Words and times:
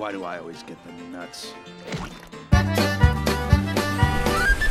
Why 0.00 0.12
do 0.12 0.24
I 0.24 0.38
always 0.38 0.62
get 0.62 0.78
the 0.86 0.92
nuts? 1.12 1.52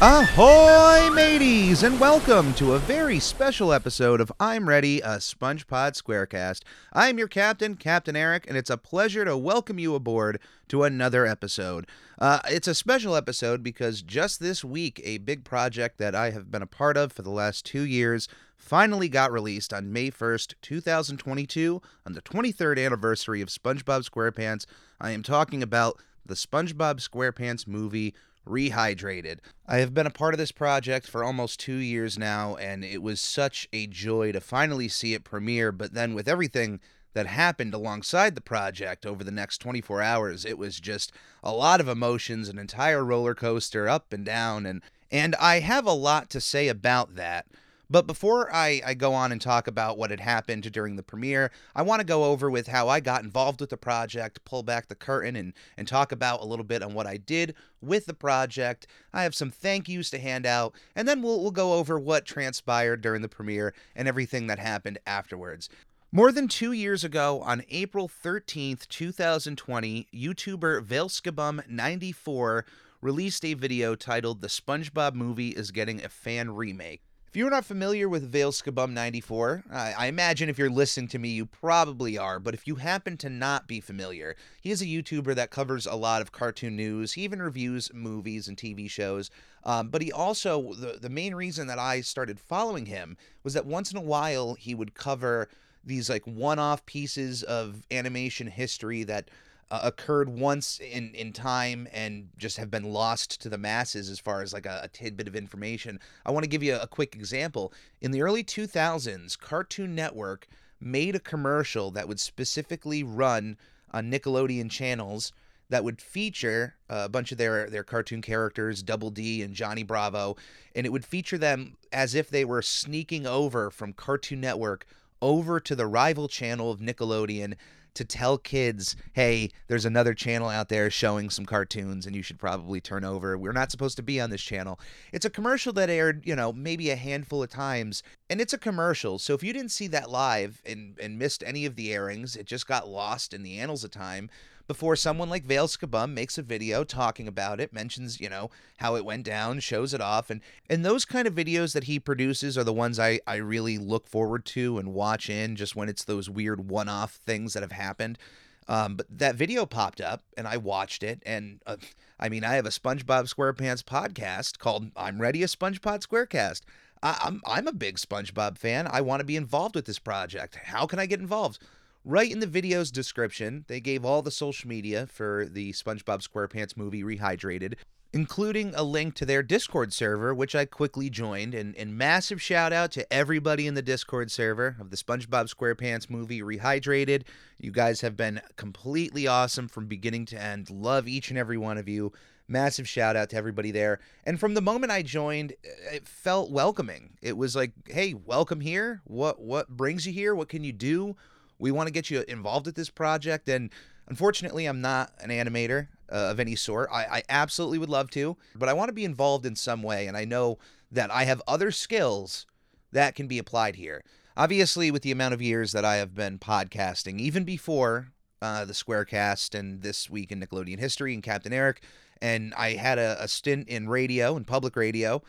Ahoy, 0.02 1.14
mateys, 1.14 1.84
and 1.84 2.00
welcome 2.00 2.52
to 2.56 2.74
a 2.74 2.80
very 2.80 3.20
special 3.20 3.72
episode 3.72 4.22
of 4.22 4.32
I'm 4.40 4.68
Ready, 4.68 5.02
a 5.02 5.18
SpongeBob 5.18 5.94
Squarecast. 6.02 6.62
I'm 6.94 7.20
your 7.20 7.28
captain, 7.28 7.76
Captain 7.76 8.16
Eric, 8.16 8.48
and 8.48 8.58
it's 8.58 8.72
a 8.72 8.78
pleasure 8.78 9.24
to 9.24 9.38
welcome 9.38 9.78
you 9.78 9.94
aboard 9.94 10.40
to 10.70 10.82
another 10.82 11.28
episode. 11.28 11.86
Uh, 12.18 12.40
it's 12.50 12.68
a 12.68 12.74
special 12.74 13.16
episode 13.16 13.62
because 13.62 14.02
just 14.02 14.40
this 14.40 14.64
week, 14.64 15.00
a 15.04 15.20
big 15.20 15.44
project 15.44 16.00
that 16.00 16.16
I 16.16 16.32
have 16.32 16.50
been 16.50 16.64
a 16.64 16.68
part 16.68 16.98
of 16.98 17.12
for 17.12 17.22
the 17.22 17.30
last 17.30 17.68
two 17.68 17.84
years 17.84 18.28
finally 18.58 19.10
got 19.10 19.32
released 19.32 19.74
on 19.74 19.94
May 19.94 20.10
1st, 20.10 20.56
2022, 20.64 21.84
on 22.08 22.14
the 22.14 22.22
23rd 22.24 22.84
anniversary 22.84 23.42
of 23.42 23.50
SpongeBob 23.50 24.10
SquarePants. 24.10 24.66
I 25.00 25.12
am 25.12 25.24
talking 25.24 25.64
about 25.64 26.00
the 26.26 26.36
SpongeBob 26.36 27.00
SquarePants 27.00 27.68
movie 27.68 28.14
Rehydrated. 28.48 29.40
I 29.68 29.78
have 29.78 29.94
been 29.94 30.08
a 30.08 30.12
part 30.12 30.34
of 30.34 30.38
this 30.40 30.52
project 30.52 31.08
for 31.08 31.24
almost 31.24 31.60
two 31.60 31.76
years 31.76 32.18
now, 32.18 32.56
and 32.56 32.84
it 32.84 33.04
was 33.04 33.22
such 33.22 33.68
a 33.72 33.86
joy 33.86 34.32
to 34.32 34.42
finally 34.42 34.88
see 34.88 35.14
it 35.14 35.24
premiere. 35.24 35.72
But 35.72 35.94
then, 35.94 36.16
with 36.16 36.28
everything 36.28 36.80
that 37.14 37.28
happened 37.28 37.74
alongside 37.74 38.36
the 38.36 38.42
project 38.42 39.06
over 39.06 39.24
the 39.24 39.32
next 39.32 39.60
24 39.60 40.02
hours, 40.02 40.46
it 40.46 40.58
was 40.58 40.80
just 40.80 41.12
a 41.44 41.54
lot 41.54 41.80
of 41.80 41.88
emotions, 41.88 42.50
an 42.50 42.58
entire 42.58 43.04
roller 43.04 43.36
coaster 43.36 43.88
up 43.88 44.12
and 44.12 44.26
down, 44.26 44.66
and 44.66 44.82
and 45.12 45.36
I 45.36 45.60
have 45.60 45.86
a 45.86 45.94
lot 45.94 46.30
to 46.32 46.42
say 46.42 46.68
about 46.68 47.16
that. 47.16 47.46
But 47.92 48.06
before 48.06 48.54
I, 48.54 48.82
I 48.86 48.94
go 48.94 49.16
on 49.16 49.32
and 49.32 49.42
talk 49.42 49.66
about 49.66 49.98
what 49.98 50.12
had 50.12 50.20
happened 50.20 50.72
during 50.72 50.96
the 50.96 51.02
premiere, 51.02 51.50
I 51.76 51.82
want 51.82 52.02
to 52.02 52.06
go 52.06 52.26
over 52.26 52.48
with 52.50 52.68
how 52.68 52.88
I 52.88 53.00
got 53.00 53.24
involved 53.24 53.62
with 53.62 53.72
the 53.72 53.78
project, 53.78 54.46
pull 54.46 54.62
back 54.62 54.88
the 54.88 54.96
curtain, 54.96 55.36
and, 55.36 55.54
and 55.76 55.88
talk 55.88 56.12
about 56.12 56.42
a 56.42 56.46
little 56.46 56.66
bit 56.66 56.84
on 56.84 56.94
what 56.94 57.08
I 57.08 57.18
did 57.18 57.56
with 57.82 58.06
the 58.06 58.14
project. 58.14 58.86
I 59.12 59.24
have 59.24 59.34
some 59.34 59.50
thank 59.50 59.90
yous 59.90 60.12
to 60.12 60.20
hand 60.20 60.46
out, 60.46 60.76
and 60.96 61.08
then 61.08 61.24
we'll, 61.24 61.42
we'll 61.42 61.50
go 61.50 61.74
over 61.74 62.00
what 62.00 62.26
transpired 62.26 63.02
during 63.02 63.24
the 63.24 63.28
premiere 63.28 63.74
and 63.96 64.08
everything 64.08 64.46
that 64.48 64.60
happened 64.60 65.00
afterwards. 65.08 65.68
More 66.12 66.32
than 66.32 66.48
two 66.48 66.72
years 66.72 67.04
ago, 67.04 67.42
on 67.42 67.64
April 67.70 68.08
13th, 68.08 68.88
2020, 68.88 70.08
YouTuber 70.14 70.86
Vailskibum94 70.86 72.64
released 73.02 73.46
a 73.46 73.54
video 73.56 73.96
titled 73.96 74.42
The 74.42 74.48
SpongeBob 74.48 75.14
Movie 75.16 75.50
is 75.50 75.72
Getting 75.72 76.04
a 76.04 76.10
Fan 76.10 76.52
Remake. 76.52 77.02
If 77.30 77.36
you're 77.36 77.52
not 77.52 77.64
familiar 77.64 78.10
with 78.10 78.32
Vale 78.32 78.52
Vailskibum94, 78.52 79.72
I, 79.72 79.94
I 79.96 80.06
imagine 80.08 80.50
if 80.50 80.58
you're 80.58 80.68
listening 80.68 81.10
to 81.10 81.20
me, 81.20 81.30
you 81.30 81.46
probably 81.46 82.18
are, 82.18 82.40
but 82.40 82.56
if 82.56 82.66
you 82.66 82.78
happen 82.78 83.18
to 83.18 83.30
not 83.30 83.68
be 83.68 83.80
familiar, 83.80 84.36
he 84.60 84.72
is 84.72 84.82
a 84.82 84.88
YouTuber 84.88 85.36
that 85.36 85.52
covers 85.52 85.86
a 85.86 85.94
lot 85.94 86.24
of 86.24 86.32
cartoon 86.32 86.76
news. 86.76 87.14
He 87.14 87.22
even 87.22 87.40
reviews 87.40 87.94
movies 87.94 88.48
and 88.48 88.58
TV 88.58 88.90
shows. 88.90 89.30
Um, 89.64 89.90
but 89.90 90.02
he 90.02 90.12
also, 90.12 90.74
the, 90.74 90.98
the 91.00 91.10
main 91.12 91.36
reason 91.36 91.68
that 91.68 91.78
I 91.78 92.02
started 92.02 92.40
following 92.40 92.88
him 92.88 93.16
was 93.44 93.54
that 93.54 93.68
once 93.68 93.92
in 93.92 93.98
a 94.00 94.02
while 94.02 94.56
he 94.56 94.74
would 94.74 94.96
cover 94.96 95.50
these 95.84 96.10
like 96.10 96.26
one 96.26 96.58
off 96.58 96.84
pieces 96.88 97.44
of 97.44 97.86
animation 97.92 98.48
history 98.48 99.04
that 99.04 99.30
uh, 99.72 99.82
occurred 99.84 100.30
once 100.30 100.80
in 100.80 101.14
in 101.14 101.32
time 101.32 101.88
and 101.94 102.30
just 102.38 102.58
have 102.58 102.72
been 102.72 102.92
lost 102.92 103.42
to 103.42 103.50
the 103.50 103.58
masses 103.58 104.10
as 104.10 104.20
far 104.20 104.42
as 104.42 104.54
like 104.54 104.66
a, 104.66 104.82
a 104.84 104.88
tidbit 104.88 105.28
of 105.28 105.36
information. 105.36 106.00
I 106.26 106.32
want 106.32 106.44
to 106.44 106.50
give 106.50 106.64
you 106.64 106.76
a, 106.76 106.82
a 106.82 106.88
quick 106.88 107.16
example. 107.16 107.74
In 108.02 108.12
the 108.12 108.22
early 108.22 108.44
2000s, 108.44 109.38
Cartoon 109.38 109.96
Network 109.96 110.48
made 110.80 111.16
a 111.16 111.20
commercial 111.20 111.92
that 111.92 112.08
would 112.08 112.20
specifically 112.20 113.04
run 113.04 113.58
on 113.92 114.12
Nickelodeon 114.12 114.70
channels 114.70 115.34
that 115.70 115.84
would 115.84 116.02
feature 116.02 116.76
a 116.90 117.08
bunch 117.08 117.32
of 117.32 117.38
their 117.38 117.70
their 117.70 117.84
cartoon 117.84 118.22
characters, 118.22 118.82
Double 118.82 119.12
D 119.12 119.44
and 119.44 119.54
Johnny 119.54 119.84
Bravo, 119.84 120.36
and 120.76 120.86
it 120.86 120.90
would 120.90 121.06
feature 121.06 121.38
them 121.38 121.78
as 121.94 122.16
if 122.16 122.30
they 122.30 122.44
were 122.44 122.62
sneaking 122.62 123.28
over 123.28 123.70
from 123.70 123.94
Cartoon 123.94 124.42
Network 124.42 124.86
over 125.22 125.60
to 125.60 125.76
the 125.76 125.86
rival 125.86 126.28
channel 126.28 126.72
of 126.72 126.80
Nickelodeon 126.80 127.56
to 127.94 128.06
tell 128.06 128.38
kids, 128.38 128.96
hey, 129.14 129.50
there's 129.68 129.86
another 129.86 130.14
channel 130.14 130.50
out 130.50 130.70
there 130.70 130.90
showing 130.90 131.30
some 131.30 131.46
cartoons 131.46 132.06
and 132.06 132.16
you 132.16 132.22
should 132.22 132.40
probably 132.40 132.82
turn 132.82 133.04
over. 133.04 133.38
We're 133.38 133.52
not 133.52 133.72
supposed 133.72 133.98
to 133.98 134.04
be 134.04 134.20
on 134.20 134.30
this 134.30 134.42
channel. 134.42 134.80
It's 135.12 135.26
a 135.26 135.30
commercial 135.30 135.74
that 135.74 135.90
aired, 135.90 136.26
you 136.26 136.36
know, 136.36 136.54
maybe 136.54 136.90
a 136.90 136.96
handful 136.96 137.44
of 137.44 137.50
times. 137.50 138.04
And 138.30 138.40
it's 138.40 138.54
a 138.54 138.58
commercial. 138.58 139.20
So 139.20 139.34
if 139.34 139.44
you 139.44 139.54
didn't 139.54 139.72
see 139.72 139.88
that 139.88 140.10
live 140.10 140.62
and, 140.66 140.98
and 141.00 141.18
missed 141.18 141.44
any 141.46 141.66
of 141.66 141.76
the 141.76 141.94
airings, 141.94 142.36
it 142.36 142.46
just 142.46 142.68
got 142.68 142.88
lost 142.88 143.34
in 143.34 143.44
the 143.44 143.60
annals 143.60 143.84
of 143.84 143.92
time 143.92 144.30
before 144.70 144.96
someone 144.96 145.32
like 145.32 145.48
Vailskibum 145.48 146.14
makes 146.14 146.38
a 146.38 146.44
video 146.44 146.84
talking 146.84 147.28
about 147.28 147.60
it, 147.60 147.74
mentions, 147.74 148.22
you 148.22 148.30
know, 148.30 148.52
how 148.78 148.96
it 148.96 149.04
went 149.04 149.24
down, 149.24 149.60
shows 149.60 149.96
it 149.96 150.00
off. 150.00 150.30
And, 150.30 150.42
and 150.70 150.86
those 150.86 151.06
kind 151.06 151.28
of 151.28 151.34
videos 151.34 151.74
that 151.74 151.86
he 151.86 152.00
produces 152.00 152.56
are 152.56 152.64
the 152.64 152.72
ones 152.72 153.00
I, 153.00 153.20
I 153.26 153.38
really 153.38 153.80
look 153.80 154.06
forward 154.06 154.46
to 154.46 154.78
and 154.78 154.94
watch 154.94 155.28
in 155.28 155.56
just 155.56 155.76
when 155.76 155.90
it's 155.90 156.04
those 156.04 156.30
weird 156.30 156.70
one 156.70 156.88
off 156.88 157.16
things 157.16 157.54
that 157.54 157.64
have 157.64 157.72
happened. 157.72 158.20
Um, 158.68 158.96
but 158.96 159.08
that 159.10 159.34
video 159.34 159.66
popped 159.66 160.02
up 160.02 160.22
and 160.38 160.48
I 160.48 160.58
watched 160.58 161.02
it. 161.02 161.24
And 161.26 161.64
uh, 161.66 161.78
I 162.20 162.30
mean, 162.30 162.44
I 162.44 162.54
have 162.54 162.68
a 162.68 162.70
SpongeBob 162.70 163.34
SquarePants 163.34 163.82
podcast 163.82 164.60
called 164.60 164.92
I'm 164.96 165.20
Ready 165.20 165.42
a 165.42 165.48
SpongeBob 165.48 166.06
SquareCast. 166.06 166.62
I, 167.02 167.18
I'm, 167.24 167.42
I'm 167.44 167.68
a 167.68 167.74
big 167.74 167.98
SpongeBob 167.98 168.60
fan. 168.60 168.88
I 168.88 169.02
want 169.02 169.22
to 169.22 169.26
be 169.26 169.36
involved 169.36 169.74
with 169.74 169.86
this 169.86 169.98
project. 169.98 170.60
How 170.66 170.86
can 170.86 171.00
I 171.00 171.08
get 171.08 171.20
involved? 171.20 171.58
Right 172.06 172.32
in 172.32 172.40
the 172.40 172.48
video's 172.48 172.92
description, 172.92 173.66
they 173.68 173.82
gave 173.82 174.06
all 174.06 174.22
the 174.22 174.32
social 174.32 174.70
media 174.70 175.06
for 175.06 175.46
the 175.52 175.74
SpongeBob 175.74 176.26
SquarePants 176.26 176.78
movie 176.78 177.04
Rehydrated, 177.04 177.74
including 178.14 178.74
a 178.74 178.84
link 178.84 179.16
to 179.16 179.26
their 179.26 179.44
Discord 179.44 179.92
server, 179.92 180.34
which 180.34 180.56
I 180.56 180.64
quickly 180.64 181.10
joined. 181.10 181.54
And, 181.54 181.76
and 181.76 181.98
massive 181.98 182.42
shout 182.42 182.72
out 182.72 182.92
to 182.94 183.14
everybody 183.14 183.68
in 183.68 183.74
the 183.74 183.82
Discord 183.82 184.32
server 184.32 184.78
of 184.80 184.92
the 184.92 184.98
SpongeBob 184.98 185.54
SquarePants 185.54 186.10
movie 186.10 186.42
Rehydrated. 186.42 187.24
You 187.60 187.72
guys 187.72 188.00
have 188.00 188.16
been 188.16 188.40
completely 188.56 189.28
awesome 189.28 189.68
from 189.68 189.88
beginning 189.88 190.26
to 190.28 190.42
end. 190.42 190.70
Love 190.70 191.06
each 191.06 191.30
and 191.30 191.38
every 191.38 191.58
one 191.58 191.78
of 191.78 191.90
you. 191.90 192.14
Massive 192.48 192.88
shout 192.88 193.18
out 193.18 193.30
to 193.32 193.36
everybody 193.36 193.72
there. 193.72 194.00
And 194.26 194.40
from 194.40 194.54
the 194.54 194.62
moment 194.62 194.94
I 194.94 195.02
joined, 195.02 195.54
it 195.64 196.08
felt 196.08 196.50
welcoming. 196.50 197.18
It 197.22 197.36
was 197.36 197.58
like, 197.58 197.74
hey, 197.88 198.14
welcome 198.14 198.62
here. 198.62 199.02
What 199.04 199.42
what 199.42 199.68
brings 199.68 200.08
you 200.08 200.14
here? 200.14 200.34
What 200.34 200.50
can 200.50 200.64
you 200.64 200.72
do? 200.72 201.18
We 201.60 201.72
want 201.72 201.88
to 201.88 201.94
get 201.94 202.10
you 202.10 202.24
involved 202.28 202.66
with 202.66 202.76
this 202.76 202.90
project. 202.90 203.48
And 203.50 203.70
unfortunately, 204.08 204.66
I'm 204.66 204.82
not 204.82 205.12
an 205.20 205.30
animator 205.30 205.90
uh, 206.12 206.32
of 206.32 206.40
any 206.40 206.56
sort. 206.56 206.90
I, 206.92 207.04
I 207.04 207.24
absolutely 207.30 207.78
would 207.78 207.90
love 207.90 208.10
to, 208.12 208.38
but 208.56 208.70
I 208.70 208.74
want 208.74 208.90
to 208.90 208.94
be 208.94 209.06
involved 209.06 209.46
in 209.46 209.56
some 209.56 209.84
way. 209.84 210.08
And 210.08 210.18
I 210.18 210.26
know 210.26 210.58
that 210.92 211.12
I 211.12 211.26
have 211.26 211.42
other 211.48 211.70
skills 211.72 212.48
that 212.92 213.16
can 213.16 213.28
be 213.28 213.38
applied 213.38 213.76
here. 213.76 214.04
Obviously, 214.36 214.90
with 214.90 215.04
the 215.04 215.12
amount 215.12 215.34
of 215.34 215.42
years 215.42 215.74
that 215.74 215.86
I 215.86 215.98
have 215.98 216.16
been 216.16 216.40
podcasting, 216.40 217.20
even 217.20 217.44
before 217.44 218.08
uh, 218.42 218.64
the 218.66 218.74
Squarecast 218.74 219.54
and 219.54 219.82
this 219.82 220.10
week 220.10 220.32
in 220.32 220.40
Nickelodeon 220.40 220.80
history 220.80 221.14
and 221.14 221.22
Captain 221.22 221.52
Eric, 221.52 221.84
and 222.22 222.54
I 222.56 222.74
had 222.74 222.98
a, 222.98 223.22
a 223.22 223.28
stint 223.28 223.68
in 223.68 223.90
radio 223.90 224.36
and 224.36 224.48
public 224.48 224.76
radio. 224.76 225.22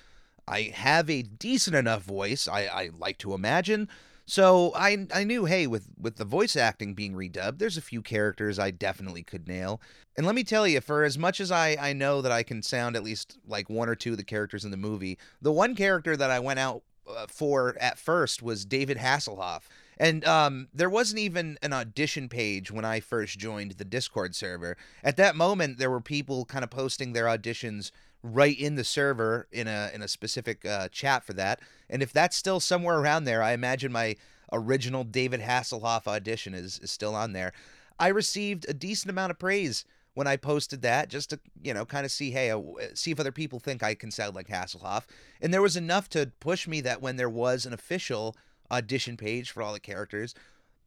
I 0.46 0.72
have 0.74 1.10
a 1.10 1.22
decent 1.22 1.76
enough 1.76 2.02
voice, 2.02 2.48
I, 2.48 2.62
I 2.62 2.90
like 2.96 3.18
to 3.18 3.34
imagine, 3.34 3.88
so 4.30 4.72
I 4.76 5.08
I 5.12 5.24
knew, 5.24 5.46
hey, 5.46 5.66
with 5.66 5.88
with 6.00 6.14
the 6.14 6.24
voice 6.24 6.54
acting 6.54 6.94
being 6.94 7.14
redubbed, 7.14 7.58
there's 7.58 7.76
a 7.76 7.82
few 7.82 8.00
characters 8.00 8.60
I 8.60 8.70
definitely 8.70 9.24
could 9.24 9.48
nail. 9.48 9.80
And 10.16 10.24
let 10.24 10.36
me 10.36 10.44
tell 10.44 10.68
you, 10.68 10.80
for 10.80 11.02
as 11.02 11.18
much 11.18 11.40
as 11.40 11.50
I 11.50 11.76
I 11.80 11.92
know 11.94 12.22
that 12.22 12.30
I 12.30 12.44
can 12.44 12.62
sound 12.62 12.94
at 12.94 13.02
least 13.02 13.38
like 13.44 13.68
one 13.68 13.88
or 13.88 13.96
two 13.96 14.12
of 14.12 14.18
the 14.18 14.24
characters 14.24 14.64
in 14.64 14.70
the 14.70 14.76
movie, 14.76 15.18
the 15.42 15.50
one 15.50 15.74
character 15.74 16.16
that 16.16 16.30
I 16.30 16.38
went 16.38 16.60
out 16.60 16.82
uh, 17.08 17.26
for 17.28 17.76
at 17.80 17.98
first 17.98 18.40
was 18.40 18.64
David 18.64 18.98
Hasselhoff. 18.98 19.62
And 19.98 20.24
um, 20.24 20.68
there 20.72 20.88
wasn't 20.88 21.18
even 21.18 21.58
an 21.60 21.72
audition 21.72 22.28
page 22.28 22.70
when 22.70 22.84
I 22.84 23.00
first 23.00 23.38
joined 23.38 23.72
the 23.72 23.84
Discord 23.84 24.34
server. 24.36 24.76
At 25.02 25.16
that 25.16 25.36
moment, 25.36 25.78
there 25.78 25.90
were 25.90 26.00
people 26.00 26.44
kind 26.44 26.62
of 26.62 26.70
posting 26.70 27.12
their 27.12 27.26
auditions 27.26 27.90
right 28.22 28.58
in 28.58 28.74
the 28.74 28.84
server 28.84 29.46
in 29.50 29.66
a 29.66 29.90
in 29.94 30.02
a 30.02 30.08
specific 30.08 30.64
uh, 30.64 30.88
chat 30.88 31.24
for 31.24 31.32
that. 31.34 31.60
And 31.88 32.02
if 32.02 32.12
that's 32.12 32.36
still 32.36 32.60
somewhere 32.60 32.98
around 32.98 33.24
there, 33.24 33.42
I 33.42 33.52
imagine 33.52 33.92
my 33.92 34.16
original 34.52 35.04
David 35.04 35.40
Hasselhoff 35.40 36.06
audition 36.06 36.54
is, 36.54 36.78
is 36.82 36.90
still 36.90 37.14
on 37.14 37.32
there. 37.32 37.52
I 37.98 38.08
received 38.08 38.66
a 38.68 38.74
decent 38.74 39.10
amount 39.10 39.30
of 39.30 39.38
praise 39.38 39.84
when 40.14 40.26
I 40.26 40.36
posted 40.36 40.82
that, 40.82 41.08
just 41.08 41.30
to 41.30 41.40
you 41.62 41.72
know 41.72 41.84
kind 41.84 42.04
of 42.04 42.10
see 42.10 42.30
hey 42.30 42.50
uh, 42.50 42.60
see 42.94 43.10
if 43.10 43.20
other 43.20 43.32
people 43.32 43.60
think 43.60 43.82
I 43.82 43.94
can 43.94 44.10
sound 44.10 44.34
like 44.34 44.48
Hasselhoff. 44.48 45.04
And 45.40 45.52
there 45.52 45.62
was 45.62 45.76
enough 45.76 46.08
to 46.10 46.32
push 46.40 46.66
me 46.66 46.80
that 46.82 47.00
when 47.00 47.16
there 47.16 47.28
was 47.28 47.66
an 47.66 47.72
official 47.72 48.36
audition 48.70 49.16
page 49.16 49.50
for 49.50 49.62
all 49.62 49.72
the 49.72 49.80
characters, 49.80 50.34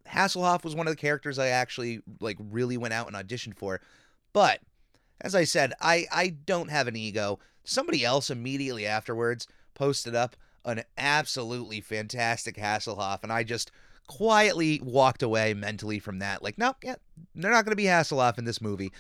Hasselhoff 0.08 0.64
was 0.64 0.76
one 0.76 0.88
of 0.88 0.94
the 0.94 1.02
characters 1.02 1.40
I 1.40 1.48
actually 1.48 2.02
like 2.20 2.38
really 2.40 2.78
went 2.78 2.94
out 2.94 3.08
and 3.08 3.16
auditioned 3.16 3.56
for. 3.56 3.82
But 4.34 4.60
as 5.22 5.36
I 5.36 5.44
said, 5.46 5.74
I, 5.80 6.06
I 6.12 6.30
don't 6.30 6.70
have 6.70 6.88
an 6.88 6.96
ego. 6.96 7.40
Somebody 7.64 8.04
else 8.04 8.30
immediately 8.30 8.86
afterwards 8.86 9.48
posted 9.74 10.16
up 10.16 10.36
an 10.66 10.84
absolutely 10.98 11.82
fantastic 11.82 12.56
Hasselhoff, 12.56 13.24
and 13.24 13.32
I 13.32 13.44
just 13.44 13.72
quietly 14.08 14.82
walked 14.84 15.24
away 15.24 15.54
mentally 15.54 16.00
from 16.00 16.20
that. 16.20 16.44
Like, 16.44 16.58
no, 16.58 16.76
yeah, 16.84 16.96
they're 17.36 17.52
not 17.52 17.66
going 17.66 17.72
to 17.72 17.76
be 17.76 17.86
Hasselhoff 17.86 18.38
in 18.38 18.46
this 18.46 18.62
movie. 18.62 18.92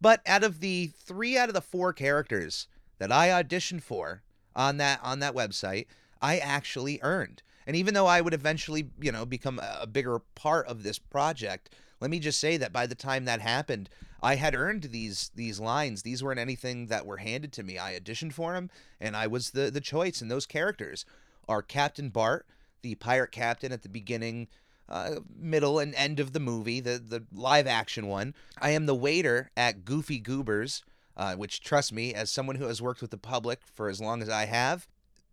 But 0.00 0.22
out 0.26 0.44
of 0.44 0.60
the 0.60 0.90
three 0.96 1.36
out 1.36 1.48
of 1.48 1.54
the 1.54 1.60
four 1.60 1.92
characters 1.92 2.68
that 2.98 3.12
I 3.12 3.28
auditioned 3.28 3.82
for 3.82 4.22
on 4.56 4.78
that 4.78 5.00
on 5.02 5.20
that 5.20 5.34
website, 5.34 5.86
I 6.22 6.38
actually 6.38 6.98
earned. 7.02 7.42
And 7.66 7.76
even 7.76 7.94
though 7.94 8.06
I 8.06 8.20
would 8.20 8.34
eventually, 8.34 8.90
you 9.00 9.12
know, 9.12 9.26
become 9.26 9.60
a 9.62 9.86
bigger 9.86 10.20
part 10.34 10.66
of 10.66 10.82
this 10.82 10.98
project, 10.98 11.74
let 12.00 12.10
me 12.10 12.18
just 12.18 12.40
say 12.40 12.56
that 12.56 12.72
by 12.72 12.86
the 12.86 12.94
time 12.94 13.24
that 13.26 13.40
happened, 13.40 13.88
I 14.22 14.36
had 14.36 14.54
earned 14.54 14.84
these 14.84 15.30
these 15.34 15.60
lines. 15.60 16.02
These 16.02 16.22
weren't 16.22 16.40
anything 16.40 16.86
that 16.86 17.06
were 17.06 17.18
handed 17.18 17.52
to 17.54 17.62
me. 17.62 17.78
I 17.78 17.98
auditioned 17.98 18.32
for 18.32 18.54
them, 18.54 18.70
and 19.00 19.16
I 19.16 19.26
was 19.26 19.50
the 19.50 19.70
the 19.70 19.80
choice. 19.80 20.20
And 20.20 20.30
those 20.30 20.46
characters 20.46 21.04
are 21.48 21.62
Captain 21.62 22.10
Bart, 22.10 22.46
the 22.82 22.94
pirate 22.96 23.32
captain 23.32 23.72
at 23.72 23.82
the 23.82 23.88
beginning, 23.88 24.48
uh, 24.88 25.16
middle, 25.38 25.78
and 25.78 25.94
end 25.94 26.20
of 26.20 26.32
the 26.32 26.40
movie, 26.40 26.80
the 26.80 26.98
the 26.98 27.24
live 27.32 27.66
action 27.66 28.06
one. 28.06 28.34
I 28.60 28.70
am 28.70 28.86
the 28.86 28.94
waiter 28.94 29.50
at 29.56 29.84
Goofy 29.84 30.18
Goobers, 30.18 30.82
uh, 31.16 31.34
which 31.36 31.60
trust 31.60 31.92
me, 31.92 32.14
as 32.14 32.30
someone 32.30 32.56
who 32.56 32.66
has 32.66 32.82
worked 32.82 33.02
with 33.02 33.10
the 33.10 33.18
public 33.18 33.60
for 33.74 33.88
as 33.88 34.00
long 34.00 34.22
as 34.22 34.28
I 34.28 34.46
have. 34.46 34.86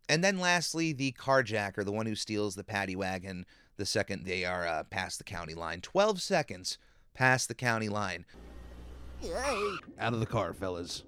And 0.10 0.24
then 0.24 0.40
lastly, 0.40 0.94
the 0.94 1.12
carjacker, 1.14 1.84
the 1.84 1.92
one 1.92 2.06
who 2.06 2.16
steals 2.16 2.56
the 2.56 2.64
paddy 2.64 2.96
wagon 2.96 3.46
the 3.78 3.86
second 3.86 4.26
they 4.26 4.44
are 4.44 4.68
uh, 4.68 4.84
past 4.84 5.18
the 5.20 5.24
county 5.24 5.54
line. 5.54 5.82
12 5.82 6.22
seconds 6.22 6.78
past 7.14 7.48
the 7.48 7.56
county 7.56 7.90
line. 7.90 8.26
Out 10.00 10.14
of 10.14 10.20
the 10.20 10.26
car, 10.26 10.54
fellas. 10.54 11.04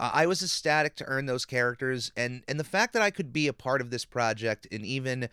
Uh, 0.00 0.10
I 0.12 0.26
was 0.26 0.42
ecstatic 0.42 0.94
to 0.96 1.04
earn 1.06 1.26
those 1.26 1.44
characters, 1.44 2.12
and 2.16 2.44
and 2.46 2.58
the 2.58 2.64
fact 2.64 2.92
that 2.92 3.02
I 3.02 3.10
could 3.10 3.32
be 3.32 3.48
a 3.48 3.52
part 3.52 3.80
of 3.80 3.90
this 3.90 4.04
project 4.04 4.66
in 4.66 4.84
even 4.84 5.28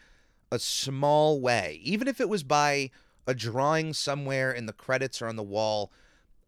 a 0.52 0.60
small 0.60 1.40
way, 1.40 1.80
even 1.84 2.08
if 2.08 2.20
it 2.20 2.30
was 2.30 2.44
by 2.44 2.90
a 3.28 3.34
drawing 3.34 3.94
somewhere 3.94 4.52
in 4.52 4.66
the 4.66 4.74
credits 4.74 5.22
or 5.22 5.28
on 5.28 5.36
the 5.36 5.44
wall, 5.44 5.92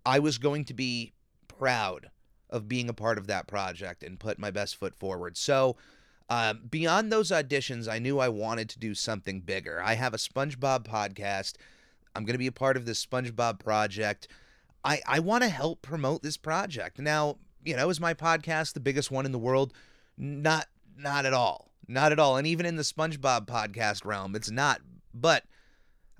I 0.05 0.19
was 0.19 0.37
going 0.37 0.65
to 0.65 0.73
be 0.73 1.13
proud 1.47 2.09
of 2.49 2.67
being 2.67 2.89
a 2.89 2.93
part 2.93 3.17
of 3.17 3.27
that 3.27 3.47
project 3.47 4.03
and 4.03 4.19
put 4.19 4.39
my 4.39 4.51
best 4.51 4.75
foot 4.75 4.95
forward. 4.95 5.37
So, 5.37 5.75
um, 6.29 6.61
beyond 6.69 7.11
those 7.11 7.31
auditions, 7.31 7.87
I 7.87 7.99
knew 7.99 8.19
I 8.19 8.29
wanted 8.29 8.69
to 8.69 8.79
do 8.79 8.93
something 8.93 9.41
bigger. 9.41 9.81
I 9.81 9.93
have 9.93 10.13
a 10.13 10.17
SpongeBob 10.17 10.85
podcast. 10.85 11.53
I'm 12.15 12.25
going 12.25 12.33
to 12.33 12.39
be 12.39 12.47
a 12.47 12.51
part 12.51 12.75
of 12.75 12.85
this 12.85 13.05
SpongeBob 13.05 13.59
project. 13.59 14.27
I, 14.83 15.01
I 15.07 15.19
want 15.19 15.43
to 15.43 15.49
help 15.49 15.81
promote 15.81 16.23
this 16.23 16.37
project. 16.37 16.99
Now, 16.99 17.37
you 17.63 17.75
know, 17.75 17.89
is 17.89 17.99
my 17.99 18.13
podcast 18.13 18.73
the 18.73 18.79
biggest 18.79 19.11
one 19.11 19.25
in 19.25 19.31
the 19.31 19.39
world? 19.39 19.73
Not 20.17 20.67
not 20.97 21.25
at 21.25 21.33
all. 21.33 21.71
Not 21.87 22.11
at 22.11 22.19
all. 22.19 22.37
And 22.37 22.47
even 22.47 22.65
in 22.65 22.75
the 22.75 22.83
SpongeBob 22.83 23.45
podcast 23.45 24.03
realm, 24.03 24.35
it's 24.35 24.51
not. 24.51 24.81
But 25.13 25.43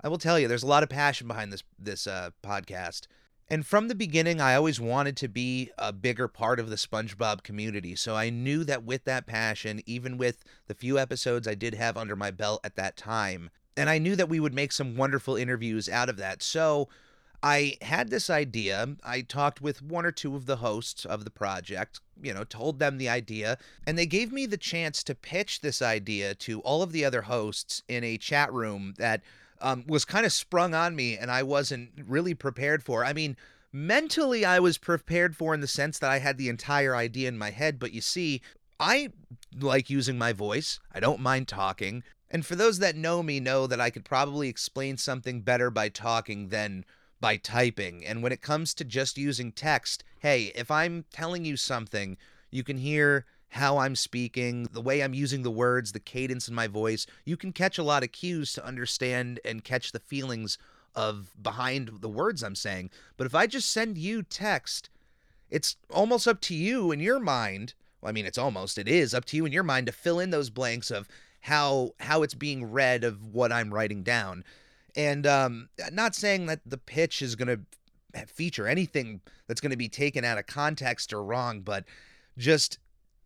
I 0.02 0.08
will 0.08 0.18
tell 0.18 0.38
you, 0.38 0.48
there's 0.48 0.62
a 0.62 0.68
lot 0.68 0.82
of 0.82 0.88
passion 0.88 1.26
behind 1.26 1.52
this 1.52 1.62
this 1.78 2.06
uh, 2.06 2.30
podcast. 2.42 3.06
And 3.50 3.66
from 3.66 3.88
the 3.88 3.94
beginning, 3.94 4.42
I 4.42 4.54
always 4.54 4.78
wanted 4.78 5.16
to 5.18 5.28
be 5.28 5.70
a 5.78 5.90
bigger 5.90 6.28
part 6.28 6.60
of 6.60 6.68
the 6.68 6.76
SpongeBob 6.76 7.42
community. 7.42 7.96
So 7.96 8.14
I 8.14 8.28
knew 8.28 8.62
that 8.64 8.84
with 8.84 9.04
that 9.04 9.26
passion, 9.26 9.80
even 9.86 10.18
with 10.18 10.44
the 10.66 10.74
few 10.74 10.98
episodes 10.98 11.48
I 11.48 11.54
did 11.54 11.74
have 11.74 11.96
under 11.96 12.14
my 12.14 12.30
belt 12.30 12.60
at 12.62 12.76
that 12.76 12.96
time, 12.96 13.50
and 13.74 13.88
I 13.88 13.98
knew 13.98 14.16
that 14.16 14.28
we 14.28 14.40
would 14.40 14.54
make 14.54 14.72
some 14.72 14.96
wonderful 14.96 15.36
interviews 15.36 15.88
out 15.88 16.08
of 16.08 16.18
that. 16.18 16.42
So 16.42 16.88
I 17.42 17.76
had 17.80 18.10
this 18.10 18.28
idea. 18.28 18.96
I 19.04 19.22
talked 19.22 19.62
with 19.62 19.80
one 19.80 20.04
or 20.04 20.12
two 20.12 20.34
of 20.34 20.46
the 20.46 20.56
hosts 20.56 21.04
of 21.04 21.24
the 21.24 21.30
project, 21.30 22.00
you 22.20 22.34
know, 22.34 22.44
told 22.44 22.80
them 22.80 22.98
the 22.98 23.08
idea, 23.08 23.56
and 23.86 23.96
they 23.96 24.06
gave 24.06 24.32
me 24.32 24.44
the 24.44 24.56
chance 24.56 25.02
to 25.04 25.14
pitch 25.14 25.60
this 25.60 25.80
idea 25.80 26.34
to 26.34 26.60
all 26.60 26.82
of 26.82 26.92
the 26.92 27.04
other 27.04 27.22
hosts 27.22 27.82
in 27.88 28.04
a 28.04 28.18
chat 28.18 28.52
room 28.52 28.94
that 28.98 29.22
um, 29.60 29.84
was 29.86 30.04
kind 30.04 30.26
of 30.26 30.32
sprung 30.32 30.74
on 30.74 30.94
me 30.94 31.16
and 31.16 31.30
I 31.30 31.42
wasn't 31.42 31.90
really 32.06 32.34
prepared 32.34 32.82
for. 32.82 33.04
I 33.04 33.12
mean, 33.12 33.36
mentally, 33.72 34.44
I 34.44 34.58
was 34.58 34.78
prepared 34.78 35.36
for 35.36 35.54
in 35.54 35.60
the 35.60 35.66
sense 35.66 35.98
that 35.98 36.10
I 36.10 36.18
had 36.18 36.38
the 36.38 36.48
entire 36.48 36.94
idea 36.94 37.28
in 37.28 37.38
my 37.38 37.50
head, 37.50 37.78
but 37.78 37.92
you 37.92 38.00
see, 38.00 38.40
I 38.80 39.10
like 39.58 39.90
using 39.90 40.18
my 40.18 40.32
voice, 40.32 40.78
I 40.92 41.00
don't 41.00 41.20
mind 41.20 41.48
talking. 41.48 42.02
And 42.30 42.44
for 42.44 42.54
those 42.54 42.78
that 42.78 42.96
know 42.96 43.22
me, 43.22 43.40
know 43.40 43.66
that 43.66 43.80
I 43.80 43.90
could 43.90 44.04
probably 44.04 44.48
explain 44.48 44.96
something 44.96 45.40
better 45.40 45.70
by 45.70 45.88
talking 45.88 46.48
than 46.48 46.84
by 47.20 47.36
typing. 47.36 48.04
And 48.04 48.22
when 48.22 48.32
it 48.32 48.42
comes 48.42 48.74
to 48.74 48.84
just 48.84 49.18
using 49.18 49.50
text, 49.50 50.04
hey, 50.20 50.52
if 50.54 50.70
I'm 50.70 51.04
telling 51.12 51.44
you 51.44 51.56
something, 51.56 52.16
you 52.50 52.62
can 52.62 52.76
hear 52.76 53.24
how 53.50 53.78
I'm 53.78 53.96
speaking, 53.96 54.68
the 54.72 54.80
way 54.80 55.02
I'm 55.02 55.14
using 55.14 55.42
the 55.42 55.50
words, 55.50 55.92
the 55.92 56.00
cadence 56.00 56.48
in 56.48 56.54
my 56.54 56.66
voice, 56.66 57.06
you 57.24 57.36
can 57.36 57.52
catch 57.52 57.78
a 57.78 57.82
lot 57.82 58.02
of 58.02 58.12
cues 58.12 58.52
to 58.54 58.64
understand 58.64 59.40
and 59.44 59.64
catch 59.64 59.92
the 59.92 60.00
feelings 60.00 60.58
of 60.94 61.30
behind 61.42 61.90
the 62.00 62.08
words 62.08 62.42
I'm 62.42 62.54
saying. 62.54 62.90
But 63.16 63.26
if 63.26 63.34
I 63.34 63.46
just 63.46 63.70
send 63.70 63.96
you 63.96 64.22
text, 64.22 64.90
it's 65.50 65.76
almost 65.90 66.28
up 66.28 66.40
to 66.42 66.54
you 66.54 66.92
in 66.92 67.00
your 67.00 67.20
mind. 67.20 67.74
Well, 68.00 68.10
I 68.10 68.12
mean, 68.12 68.26
it's 68.26 68.38
almost 68.38 68.78
it 68.78 68.88
is 68.88 69.14
up 69.14 69.24
to 69.26 69.36
you 69.36 69.46
in 69.46 69.52
your 69.52 69.62
mind 69.62 69.86
to 69.86 69.92
fill 69.92 70.20
in 70.20 70.30
those 70.30 70.50
blanks 70.50 70.90
of 70.90 71.08
how 71.40 71.92
how 72.00 72.22
it's 72.22 72.34
being 72.34 72.70
read 72.70 73.04
of 73.04 73.32
what 73.32 73.52
I'm 73.52 73.72
writing 73.72 74.02
down. 74.02 74.44
And 74.96 75.26
um, 75.26 75.68
not 75.92 76.14
saying 76.14 76.46
that 76.46 76.60
the 76.66 76.78
pitch 76.78 77.22
is 77.22 77.36
going 77.36 77.48
to 77.48 78.26
feature 78.26 78.66
anything 78.66 79.20
that's 79.46 79.60
going 79.60 79.70
to 79.70 79.76
be 79.76 79.88
taken 79.88 80.24
out 80.24 80.38
of 80.38 80.46
context 80.46 81.12
or 81.12 81.22
wrong, 81.22 81.60
but 81.60 81.84
just 82.36 82.78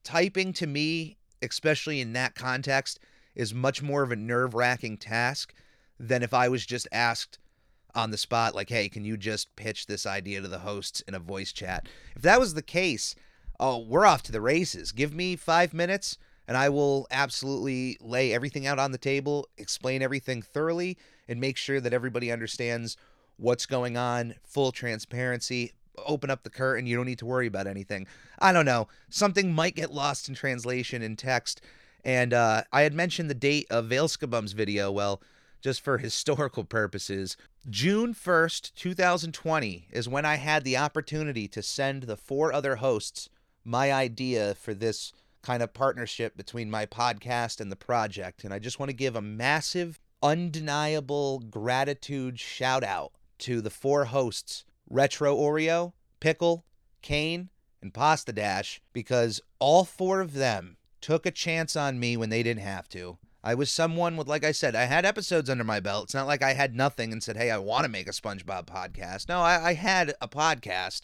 typing 0.05 0.53
to 0.55 0.67
me, 0.67 1.17
especially 1.41 2.01
in 2.01 2.13
that 2.15 2.35
context, 2.35 3.01
is 3.35 3.55
much 3.55 3.83
more 3.83 4.03
of 4.03 4.13
a 4.13 4.17
nerve 4.17 4.55
wracking 4.55 4.97
task 4.99 5.55
than 5.99 6.23
if 6.23 6.35
I 6.35 6.49
was 6.49 6.67
just 6.67 6.89
asked 6.93 7.39
on 7.95 8.11
the 8.11 8.19
spot, 8.19 8.55
like, 8.55 8.71
hey, 8.71 8.89
can 8.89 9.05
you 9.05 9.17
just 9.17 9.55
pitch 9.57 9.87
this 9.87 10.07
idea 10.07 10.41
to 10.41 10.49
the 10.49 10.61
hosts 10.61 11.03
in 11.03 11.15
a 11.15 11.19
voice 11.19 11.53
chat? 11.53 11.89
If 12.17 12.23
that 12.23 12.41
was 12.41 12.55
the 12.55 12.63
case, 12.63 13.15
oh, 13.61 13.79
we're 13.79 14.07
off 14.07 14.23
to 14.25 14.33
the 14.33 14.41
races. 14.41 14.93
Give 14.93 15.15
me 15.15 15.37
five 15.37 15.75
minutes 15.75 16.17
and 16.49 16.57
I 16.57 16.69
will 16.69 17.07
absolutely 17.11 17.97
lay 18.01 18.33
everything 18.33 18.67
out 18.67 18.79
on 18.79 18.93
the 18.93 18.99
table, 18.99 19.49
explain 19.57 20.03
everything 20.03 20.43
thoroughly, 20.43 20.99
and 21.29 21.41
make 21.41 21.57
sure 21.57 21.81
that 21.81 21.93
everybody 21.93 22.33
understands 22.33 22.97
what's 23.37 23.67
going 23.67 23.97
on, 23.97 24.35
full 24.45 24.73
transparency, 24.73 25.73
open 25.99 26.31
up 26.31 26.43
the 26.43 26.51
curtain. 26.51 26.87
You 26.87 26.97
don't 26.97 27.07
need 27.07 27.19
to 27.19 27.27
worry 27.27 27.47
about 27.47 27.67
anything. 27.67 28.07
I 28.39 28.53
don't 28.53 28.65
know. 28.67 28.89
Something 29.11 29.53
might 29.53 29.75
get 29.75 29.93
lost 29.93 30.29
in 30.29 30.35
translation 30.35 31.03
in 31.03 31.17
text. 31.17 31.61
And 32.05 32.33
uh, 32.33 32.65
I 32.73 32.83
had 32.83 32.95
mentioned 32.95 33.31
the 33.31 33.35
date 33.35 33.67
of 33.71 33.87
Vailskibum's 33.87 34.53
video. 34.53 34.91
Well, 34.91 35.23
just 35.61 35.81
for 35.81 35.99
historical 35.99 36.65
purposes, 36.65 37.37
June 37.69 38.15
1st, 38.15 38.75
2020 38.75 39.89
is 39.93 40.09
when 40.09 40.25
I 40.25 40.37
had 40.37 40.65
the 40.65 40.77
opportunity 40.77 41.47
to 41.49 41.63
send 41.63 42.05
the 42.05 42.17
four 42.17 42.53
other 42.53 42.77
hosts 42.77 43.29
my 43.65 43.93
idea 43.93 44.55
for 44.57 44.75
this 44.75 45.13
kind 45.43 45.63
of 45.63 45.75
partnership 45.75 46.37
between 46.37 46.71
my 46.71 46.87
podcast 46.87 47.61
and 47.61 47.71
the 47.71 47.77
project. 47.77 48.45
And 48.45 48.53
I 48.53 48.59
just 48.59 48.79
want 48.79 48.91
to 48.91 48.97
give 48.97 49.17
a 49.17 49.23
massive, 49.23 50.01
undeniable 50.23 51.41
gratitude 51.41 52.39
shout 52.39 52.83
out 52.83 53.13
to 53.39 53.61
the 53.61 53.71
four 53.71 54.07
hosts 54.07 54.65
Retro 54.93 55.35
Oreo, 55.35 55.95
Pickle, 56.21 56.65
Kane, 57.01 57.49
and 57.81 57.95
Pasta 57.95 58.33
Dash 58.33 58.81
because 58.93 59.41
all 59.59 59.85
four 59.85 60.21
of 60.21 60.35
them 60.35 60.77
took 61.01 61.25
a 61.27 61.31
chance 61.31 61.75
on 61.75 61.99
me 61.99 62.17
when 62.17 62.29
they 62.29 62.43
didn't 62.43 62.63
have 62.63 62.89
to. 62.91 63.19
I 63.43 63.55
was 63.55 63.71
someone 63.71 64.17
with, 64.17 64.29
like 64.29 64.45
I 64.45 64.53
said, 64.53 64.77
I 64.77 64.85
had 64.85 65.05
episodes 65.05 65.51
under 65.51 65.65
my 65.65 65.81
belt. 65.81 66.05
It's 66.05 66.15
not 66.15 66.29
like 66.29 66.43
I 66.43 66.53
had 66.53 66.77
nothing 66.77 67.11
and 67.11 67.23
said, 67.23 67.37
hey, 67.37 67.51
I 67.51 67.59
want 67.59 67.85
to 67.85 67.91
make 67.91 68.07
a 68.07 68.13
SpongeBob 68.13 68.67
podcast. 68.67 69.29
No, 69.29 69.41
I, 69.41 69.71
I 69.71 69.75
had 69.75 70.15
a 70.21 70.29
podcast, 70.29 71.01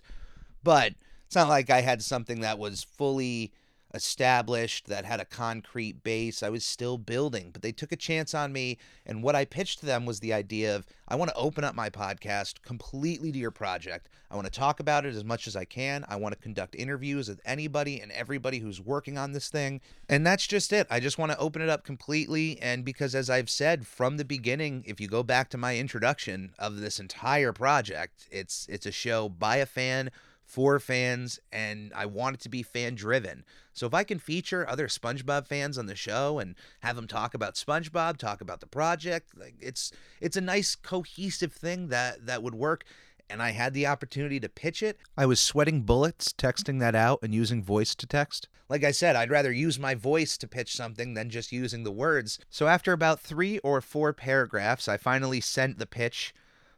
but 0.62 0.92
it's 1.26 1.34
not 1.34 1.48
like 1.48 1.68
I 1.68 1.80
had 1.80 2.02
something 2.02 2.40
that 2.40 2.58
was 2.58 2.84
fully 2.84 3.52
established 3.94 4.86
that 4.86 5.04
had 5.04 5.20
a 5.20 5.24
concrete 5.24 6.02
base. 6.02 6.42
I 6.42 6.50
was 6.50 6.64
still 6.64 6.98
building, 6.98 7.50
but 7.52 7.62
they 7.62 7.72
took 7.72 7.92
a 7.92 7.96
chance 7.96 8.34
on 8.34 8.52
me. 8.52 8.78
And 9.06 9.22
what 9.22 9.34
I 9.34 9.44
pitched 9.44 9.80
to 9.80 9.86
them 9.86 10.04
was 10.04 10.20
the 10.20 10.32
idea 10.32 10.76
of 10.76 10.86
I 11.06 11.16
want 11.16 11.30
to 11.30 11.36
open 11.36 11.64
up 11.64 11.74
my 11.74 11.88
podcast 11.88 12.62
completely 12.62 13.32
to 13.32 13.38
your 13.38 13.50
project. 13.50 14.08
I 14.30 14.34
want 14.34 14.46
to 14.46 14.52
talk 14.52 14.78
about 14.78 15.06
it 15.06 15.14
as 15.14 15.24
much 15.24 15.46
as 15.46 15.56
I 15.56 15.64
can. 15.64 16.04
I 16.06 16.16
want 16.16 16.34
to 16.34 16.40
conduct 16.40 16.74
interviews 16.74 17.28
with 17.28 17.40
anybody 17.46 17.98
and 18.00 18.12
everybody 18.12 18.58
who's 18.58 18.80
working 18.80 19.16
on 19.16 19.32
this 19.32 19.48
thing. 19.48 19.80
And 20.08 20.26
that's 20.26 20.46
just 20.46 20.72
it. 20.72 20.86
I 20.90 21.00
just 21.00 21.16
want 21.16 21.32
to 21.32 21.38
open 21.38 21.62
it 21.62 21.70
up 21.70 21.84
completely. 21.84 22.60
And 22.60 22.84
because, 22.84 23.14
as 23.14 23.30
I've 23.30 23.48
said 23.48 23.86
from 23.86 24.18
the 24.18 24.24
beginning, 24.24 24.84
if 24.86 25.00
you 25.00 25.08
go 25.08 25.22
back 25.22 25.48
to 25.50 25.58
my 25.58 25.78
introduction 25.78 26.52
of 26.58 26.76
this 26.80 27.00
entire 27.00 27.52
project, 27.54 28.28
it's 28.30 28.66
it's 28.68 28.86
a 28.86 28.92
show 28.92 29.30
by 29.30 29.56
a 29.56 29.66
fan 29.66 30.10
for 30.48 30.80
fans 30.80 31.38
and 31.52 31.92
I 31.94 32.06
want 32.06 32.36
it 32.36 32.40
to 32.40 32.48
be 32.48 32.62
fan 32.62 32.94
driven. 32.94 33.44
So 33.74 33.86
if 33.86 33.92
I 33.92 34.02
can 34.02 34.18
feature 34.18 34.66
other 34.66 34.88
SpongeBob 34.88 35.46
fans 35.46 35.76
on 35.76 35.86
the 35.86 35.94
show 35.94 36.38
and 36.38 36.54
have 36.80 36.96
them 36.96 37.06
talk 37.06 37.34
about 37.34 37.54
SpongeBob, 37.54 38.16
talk 38.16 38.40
about 38.40 38.60
the 38.60 38.66
project, 38.66 39.38
like 39.38 39.56
it's 39.60 39.92
it's 40.20 40.38
a 40.38 40.40
nice 40.40 40.74
cohesive 40.74 41.52
thing 41.52 41.88
that 41.88 42.24
that 42.26 42.42
would 42.42 42.54
work. 42.54 42.84
and 43.30 43.42
I 43.42 43.50
had 43.50 43.74
the 43.74 43.86
opportunity 43.86 44.40
to 44.40 44.48
pitch 44.48 44.82
it, 44.82 44.98
I 45.16 45.26
was 45.26 45.38
sweating 45.38 45.82
bullets 45.82 46.32
texting 46.32 46.80
that 46.80 46.94
out 46.94 47.18
and 47.22 47.34
using 47.34 47.62
voice 47.62 47.94
to 47.96 48.06
text. 48.06 48.48
Like 48.68 48.84
I 48.84 48.90
said, 48.90 49.16
I'd 49.16 49.30
rather 49.30 49.52
use 49.52 49.78
my 49.78 49.94
voice 49.94 50.36
to 50.38 50.48
pitch 50.48 50.74
something 50.74 51.14
than 51.14 51.30
just 51.30 51.52
using 51.52 51.84
the 51.84 51.92
words. 51.92 52.38
So 52.50 52.66
after 52.66 52.92
about 52.92 53.20
three 53.20 53.58
or 53.58 53.80
four 53.80 54.12
paragraphs, 54.12 54.88
I 54.88 54.96
finally 54.96 55.40
sent 55.40 55.78
the 55.78 55.86
pitch 55.86 56.34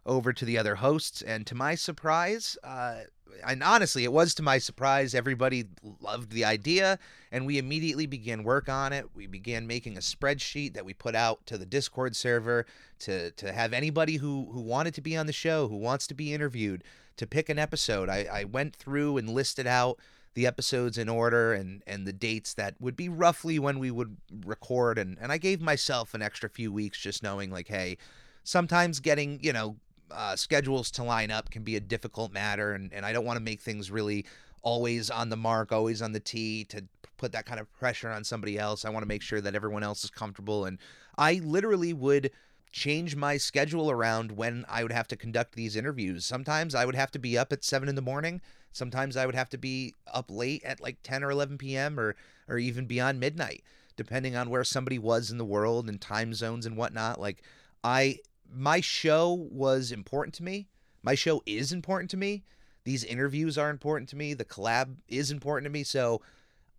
over 0.07 0.33
to 0.33 0.45
the 0.45 0.57
other 0.57 0.77
hosts, 0.77 1.21
and 1.21 1.47
to 1.47 1.55
my 1.55 1.75
surprise, 1.75 2.57
uh, 2.65 3.01
and 3.47 3.63
honestly, 3.63 4.05
it 4.05 4.13
was 4.13 4.35
to 4.35 4.43
my 4.43 4.59
surprise, 4.59 5.15
everybody 5.15 5.65
loved 6.01 6.33
the 6.33 6.45
idea, 6.45 6.99
and 7.33 7.47
we 7.47 7.59
immediately 7.59 8.07
began 8.07 8.45
work 8.45 8.69
on 8.69 8.93
it. 8.93 9.07
We 9.15 9.27
began 9.27 9.67
making 9.67 9.97
a 9.97 10.01
spreadsheet 10.01 10.75
that 10.75 10.85
we 10.85 10.95
put 10.95 11.15
out 11.15 11.45
to 11.47 11.59
the 11.59 11.67
Discord 11.67 12.17
server 12.17 12.67
to 13.01 13.31
to 13.33 13.53
have 13.53 13.73
anybody 13.73 14.17
who 14.17 14.49
who 14.53 14.61
wanted 14.61 14.95
to 14.95 15.01
be 15.01 15.17
on 15.17 15.27
the 15.27 15.33
show, 15.33 15.69
who 15.69 15.77
wants 15.77 16.07
to 16.09 16.15
be 16.15 16.33
interviewed, 16.33 16.85
to 17.17 17.27
pick 17.27 17.49
an 17.49 17.59
episode. 17.59 18.09
I, 18.09 18.27
I 18.33 18.45
went 18.45 18.75
through 18.75 19.17
and 19.17 19.29
listed 19.29 19.67
out 19.67 19.99
the 20.35 20.47
episodes 20.47 20.97
in 20.97 21.09
order 21.09 21.53
and 21.53 21.83
and 21.87 22.07
the 22.07 22.13
dates 22.13 22.55
that 22.55 22.75
would 22.81 22.97
be 22.97 23.09
roughly 23.09 23.59
when 23.59 23.79
we 23.79 23.91
would 23.91 24.17
record 24.45 24.99
and 24.99 25.19
and 25.21 25.33
I 25.33 25.39
gave 25.39 25.61
myself 25.61 26.15
an 26.15 26.23
extra 26.23 26.49
few 26.49 26.73
weeks 26.73 26.99
just 26.99 27.23
knowing 27.23 27.51
like 27.51 27.69
hey 27.69 27.99
sometimes 28.45 29.01
getting 29.01 29.41
you 29.43 29.53
know 29.53 29.77
uh, 30.13 30.37
schedules 30.37 30.91
to 30.93 31.03
line 31.03 31.31
up 31.31 31.51
can 31.51 31.63
be 31.63 31.77
a 31.77 31.81
difficult 31.81 32.33
matter, 32.33 32.73
and, 32.73 32.93
and 32.93 33.05
I 33.05 33.13
don't 33.13 33.25
want 33.25 33.39
to 33.39 33.43
make 33.43 33.61
things 33.61 33.91
really 33.91 34.27
always 34.63 35.11
on 35.11 35.29
the 35.31 35.37
mark, 35.37 35.73
always 35.73 36.03
on 36.03 36.13
the 36.13 36.21
tee 36.21 36.65
to 36.65 36.85
put 37.17 37.33
that 37.33 37.47
kind 37.47 37.61
of 37.61 37.73
pressure 37.73 38.11
on 38.11 38.25
somebody 38.25 38.59
else. 38.59 38.85
I 38.85 38.91
want 38.91 39.03
to 39.03 39.09
make 39.09 39.23
sure 39.23 39.41
that 39.41 39.55
everyone 39.55 39.83
else 39.83 40.05
is 40.05 40.11
comfortable, 40.11 40.65
and 40.65 40.79
I 41.17 41.41
literally 41.45 41.93
would 41.93 42.31
change 42.73 43.17
my 43.17 43.37
schedule 43.37 43.91
around 43.91 44.33
when 44.33 44.65
I 44.69 44.83
would 44.83 44.93
have 44.93 45.09
to 45.09 45.17
conduct 45.17 45.55
these 45.55 45.77
interviews. 45.77 46.25
Sometimes 46.25 46.75
I 46.75 46.85
would 46.85 46.95
have 46.95 47.11
to 47.13 47.19
be 47.19 47.37
up 47.37 47.53
at 47.53 47.65
seven 47.65 47.89
in 47.89 47.97
the 47.97 48.03
morning. 48.03 48.41
Sometimes 48.73 49.17
I 49.17 49.27
would 49.27 49.35
have 49.35 49.51
to 49.51 49.59
be 49.59 49.95
up 50.07 50.31
late 50.31 50.63
at 50.65 50.81
like 50.81 50.99
10 51.03 51.25
or 51.25 51.31
11 51.31 51.59
p.m. 51.59 51.99
or 51.99 52.15
or 52.49 52.59
even 52.59 52.87
beyond 52.87 53.21
midnight, 53.21 53.63
depending 53.97 54.37
on 54.37 54.51
where 54.51 54.65
somebody 54.65 54.99
was 54.99 55.31
in 55.31 55.39
the 55.39 55.45
world 55.45 55.89
and 55.89 56.01
time 56.01 56.35
zones 56.35 56.67
and 56.67 56.77
whatnot. 56.77 57.21
Like 57.21 57.43
I 57.83 58.19
my 58.53 58.81
show 58.81 59.49
was 59.51 59.93
important 59.93 60.35
to 60.35 60.43
me. 60.43 60.69
My 61.03 61.15
show 61.15 61.43
is 61.47 61.73
important 61.73 62.11
to 62.11 62.17
me. 62.17 62.45
These 62.85 63.05
interviews 63.05 63.59
are 63.59 63.71
important 63.71 64.09
to 64.11 64.17
me. 64.17 64.35
The 64.35 64.45
collab 64.45 64.97
is 65.09 65.31
important 65.31 65.65
to 65.65 65.71
me. 65.71 65.85
So, 65.85 66.23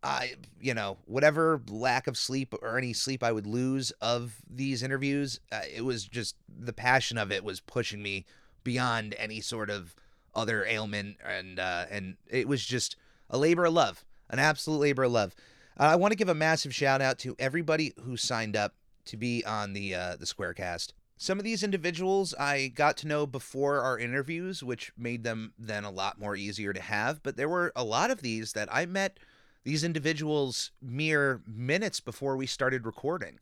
I, 0.03 0.33
you 0.59 0.73
know, 0.73 0.97
whatever 1.05 1.61
lack 1.69 2.07
of 2.07 2.17
sleep 2.17 2.55
or 2.61 2.77
any 2.77 2.93
sleep 2.93 3.23
I 3.23 3.31
would 3.31 3.45
lose 3.45 3.91
of 4.01 4.35
these 4.49 4.81
interviews, 4.81 5.39
uh, 5.51 5.61
it 5.73 5.85
was 5.85 6.05
just 6.05 6.35
the 6.47 6.73
passion 6.73 7.17
of 7.17 7.31
it 7.31 7.43
was 7.43 7.59
pushing 7.59 8.01
me 8.01 8.25
beyond 8.63 9.15
any 9.17 9.41
sort 9.41 9.69
of 9.69 9.95
other 10.33 10.65
ailment, 10.65 11.17
and 11.27 11.59
uh, 11.59 11.85
and 11.91 12.15
it 12.29 12.47
was 12.47 12.65
just 12.65 12.95
a 13.29 13.37
labor 13.37 13.65
of 13.65 13.73
love, 13.73 14.03
an 14.29 14.39
absolute 14.39 14.79
labor 14.79 15.03
of 15.03 15.11
love. 15.11 15.35
Uh, 15.79 15.83
I 15.83 15.95
want 15.97 16.11
to 16.11 16.17
give 16.17 16.29
a 16.29 16.35
massive 16.35 16.73
shout 16.73 17.01
out 17.01 17.19
to 17.19 17.35
everybody 17.37 17.93
who 18.03 18.17
signed 18.17 18.55
up 18.55 18.73
to 19.05 19.17
be 19.17 19.43
on 19.45 19.73
the 19.73 19.93
uh, 19.93 20.15
the 20.15 20.25
Squarecast. 20.25 20.93
Some 21.21 21.37
of 21.37 21.43
these 21.43 21.61
individuals 21.61 22.33
I 22.33 22.69
got 22.69 22.97
to 22.97 23.07
know 23.07 23.27
before 23.27 23.81
our 23.81 23.99
interviews, 23.99 24.63
which 24.63 24.91
made 24.97 25.23
them 25.23 25.53
then 25.55 25.83
a 25.83 25.91
lot 25.91 26.19
more 26.19 26.35
easier 26.35 26.73
to 26.73 26.81
have. 26.81 27.21
But 27.21 27.37
there 27.37 27.47
were 27.47 27.71
a 27.75 27.83
lot 27.83 28.09
of 28.09 28.23
these 28.23 28.53
that 28.53 28.67
I 28.71 28.87
met 28.87 29.19
these 29.63 29.83
individuals 29.83 30.71
mere 30.81 31.43
minutes 31.45 31.99
before 31.99 32.35
we 32.35 32.47
started 32.47 32.87
recording. 32.87 33.37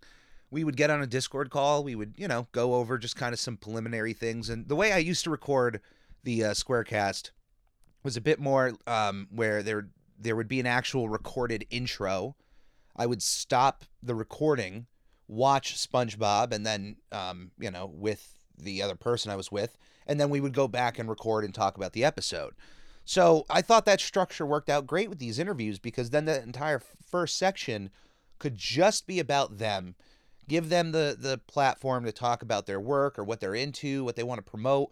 We 0.52 0.66
would 0.66 0.76
get 0.76 0.90
on 0.90 1.02
a 1.02 1.08
Discord 1.08 1.52
call. 1.52 1.86
We 1.86 1.96
would, 1.96 2.16
you 2.18 2.28
know, 2.28 2.50
go 2.52 2.74
over 2.74 2.98
just 2.98 3.16
kind 3.16 3.32
of 3.32 3.40
some 3.40 3.56
preliminary 3.56 4.12
things. 4.12 4.50
And 4.50 4.68
the 4.68 4.76
way 4.76 4.92
I 4.92 4.98
used 4.98 5.24
to 5.24 5.30
record 5.30 5.80
the 6.26 6.44
uh, 6.44 6.52
Squarecast 6.52 7.32
was 8.04 8.18
a 8.18 8.22
bit 8.22 8.42
more 8.42 8.74
um, 8.88 9.30
where 9.32 9.64
there 9.64 9.88
there 10.20 10.36
would 10.36 10.50
be 10.50 10.60
an 10.60 10.68
actual 10.68 11.08
recorded 11.08 11.66
intro. 11.70 12.36
I 12.98 13.06
would 13.06 13.24
stop 13.24 13.86
the 14.04 14.16
recording 14.16 14.88
watch 15.30 15.76
SpongeBob 15.76 16.52
and 16.52 16.66
then, 16.66 16.98
um, 17.12 17.52
you 17.60 17.72
know, 17.72 17.86
with 17.86 18.34
the 18.58 18.82
other 18.82 18.96
person 18.96 19.32
I 19.32 19.36
was 19.38 19.52
with, 19.52 19.78
and 20.08 20.20
then 20.20 20.30
we 20.30 20.42
would 20.42 20.54
go 20.54 20.68
back 20.68 21.00
and 21.00 21.08
record 21.08 21.46
and 21.46 21.54
talk 21.54 21.78
about 21.78 21.94
the 21.94 22.04
episode. 22.04 22.56
So 23.06 23.46
I 23.50 23.62
thought 23.62 23.86
that 23.86 24.02
structure 24.02 24.46
worked 24.46 24.70
out 24.70 24.88
great 24.88 25.10
with 25.10 25.20
these 25.20 25.40
interviews 25.40 25.80
because 25.80 26.10
then 26.10 26.26
the 26.26 26.42
entire 26.42 26.82
first 27.10 27.38
section 27.38 27.92
could 28.40 28.58
just 28.58 29.08
be 29.08 29.20
about 29.20 29.60
them, 29.60 29.96
give 30.48 30.70
them 30.70 30.92
the 30.92 31.16
the 31.18 31.38
platform 31.38 32.06
to 32.06 32.12
talk 32.12 32.42
about 32.42 32.66
their 32.66 32.80
work 32.80 33.18
or 33.18 33.24
what 33.24 33.40
they're 33.40 33.56
into, 33.56 34.04
what 34.04 34.16
they 34.16 34.24
want 34.24 34.40
to 34.44 34.52
promote. 34.52 34.90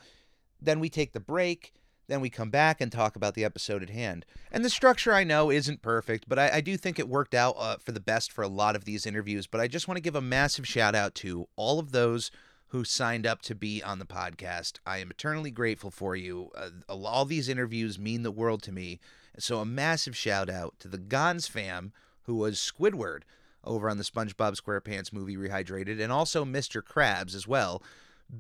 Then 0.61 0.79
we 0.79 0.89
take 0.89 1.13
the 1.13 1.19
break 1.19 1.73
then 2.07 2.21
we 2.21 2.29
come 2.29 2.49
back 2.49 2.79
and 2.81 2.91
talk 2.91 3.15
about 3.15 3.33
the 3.33 3.43
episode 3.43 3.83
at 3.83 3.89
hand. 3.89 4.25
And 4.51 4.63
the 4.63 4.69
structure 4.69 5.13
I 5.13 5.23
know 5.23 5.51
isn't 5.51 5.81
perfect, 5.81 6.27
but 6.27 6.39
I, 6.39 6.49
I 6.55 6.61
do 6.61 6.77
think 6.77 6.99
it 6.99 7.09
worked 7.09 7.33
out 7.33 7.55
uh, 7.57 7.77
for 7.77 7.91
the 7.91 7.99
best 7.99 8.31
for 8.31 8.43
a 8.43 8.47
lot 8.47 8.75
of 8.75 8.85
these 8.85 9.05
interviews. 9.05 9.47
But 9.47 9.61
I 9.61 9.67
just 9.67 9.87
want 9.87 9.97
to 9.97 10.03
give 10.03 10.15
a 10.15 10.21
massive 10.21 10.67
shout 10.67 10.95
out 10.95 11.15
to 11.15 11.47
all 11.55 11.79
of 11.79 11.91
those 11.91 12.31
who 12.67 12.83
signed 12.83 13.25
up 13.25 13.41
to 13.41 13.55
be 13.55 13.81
on 13.81 13.99
the 13.99 14.05
podcast. 14.05 14.79
I 14.85 14.97
am 14.97 15.11
eternally 15.11 15.51
grateful 15.51 15.91
for 15.91 16.15
you. 16.15 16.51
Uh, 16.55 16.69
all 16.89 17.25
these 17.25 17.49
interviews 17.49 17.97
mean 17.97 18.23
the 18.23 18.31
world 18.31 18.61
to 18.63 18.71
me. 18.71 18.99
So 19.39 19.59
a 19.59 19.65
massive 19.65 20.17
shout 20.17 20.49
out 20.49 20.75
to 20.79 20.87
the 20.87 20.97
Gons 20.97 21.47
fam, 21.47 21.93
who 22.23 22.35
was 22.35 22.57
Squidward 22.57 23.21
over 23.63 23.89
on 23.89 23.97
the 23.97 24.03
SpongeBob 24.03 24.59
SquarePants 24.59 25.13
movie 25.13 25.37
Rehydrated, 25.37 26.01
and 26.01 26.11
also 26.11 26.43
Mr. 26.43 26.81
Krabs 26.81 27.35
as 27.35 27.47
well. 27.47 27.83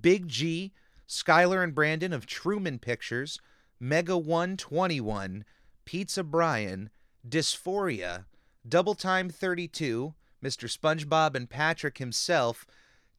Big 0.01 0.27
G, 0.27 0.73
Skylar 1.07 1.63
and 1.63 1.75
Brandon 1.75 2.13
of 2.13 2.25
Truman 2.25 2.79
Pictures, 2.79 3.39
Mega 3.79 4.17
121, 4.17 5.45
Pizza 5.85 6.23
Brian, 6.23 6.89
Dysphoria, 7.27 8.25
Double 8.67 8.95
Time 8.95 9.29
32, 9.29 10.15
Mr. 10.43 10.67
SpongeBob 10.67 11.35
and 11.35 11.49
Patrick 11.49 11.99
himself, 11.99 12.65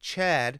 Chad, 0.01 0.59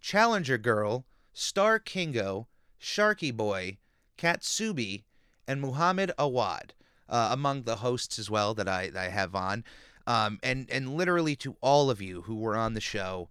Challenger 0.00 0.58
Girl, 0.58 1.06
Star 1.32 1.78
Kingo, 1.78 2.46
Sharky 2.80 3.34
Boy, 3.34 3.78
Katsubi, 4.18 5.04
and 5.46 5.60
Muhammad 5.60 6.12
Awad, 6.18 6.74
uh, 7.08 7.30
among 7.32 7.62
the 7.62 7.76
hosts 7.76 8.18
as 8.18 8.30
well 8.30 8.52
that 8.54 8.68
I, 8.68 8.90
that 8.90 9.06
I 9.06 9.08
have 9.08 9.34
on. 9.34 9.64
Um, 10.06 10.38
and, 10.42 10.70
and 10.70 10.94
literally 10.94 11.36
to 11.36 11.56
all 11.60 11.90
of 11.90 12.02
you 12.02 12.22
who 12.22 12.36
were 12.36 12.56
on 12.56 12.74
the 12.74 12.80
show, 12.80 13.28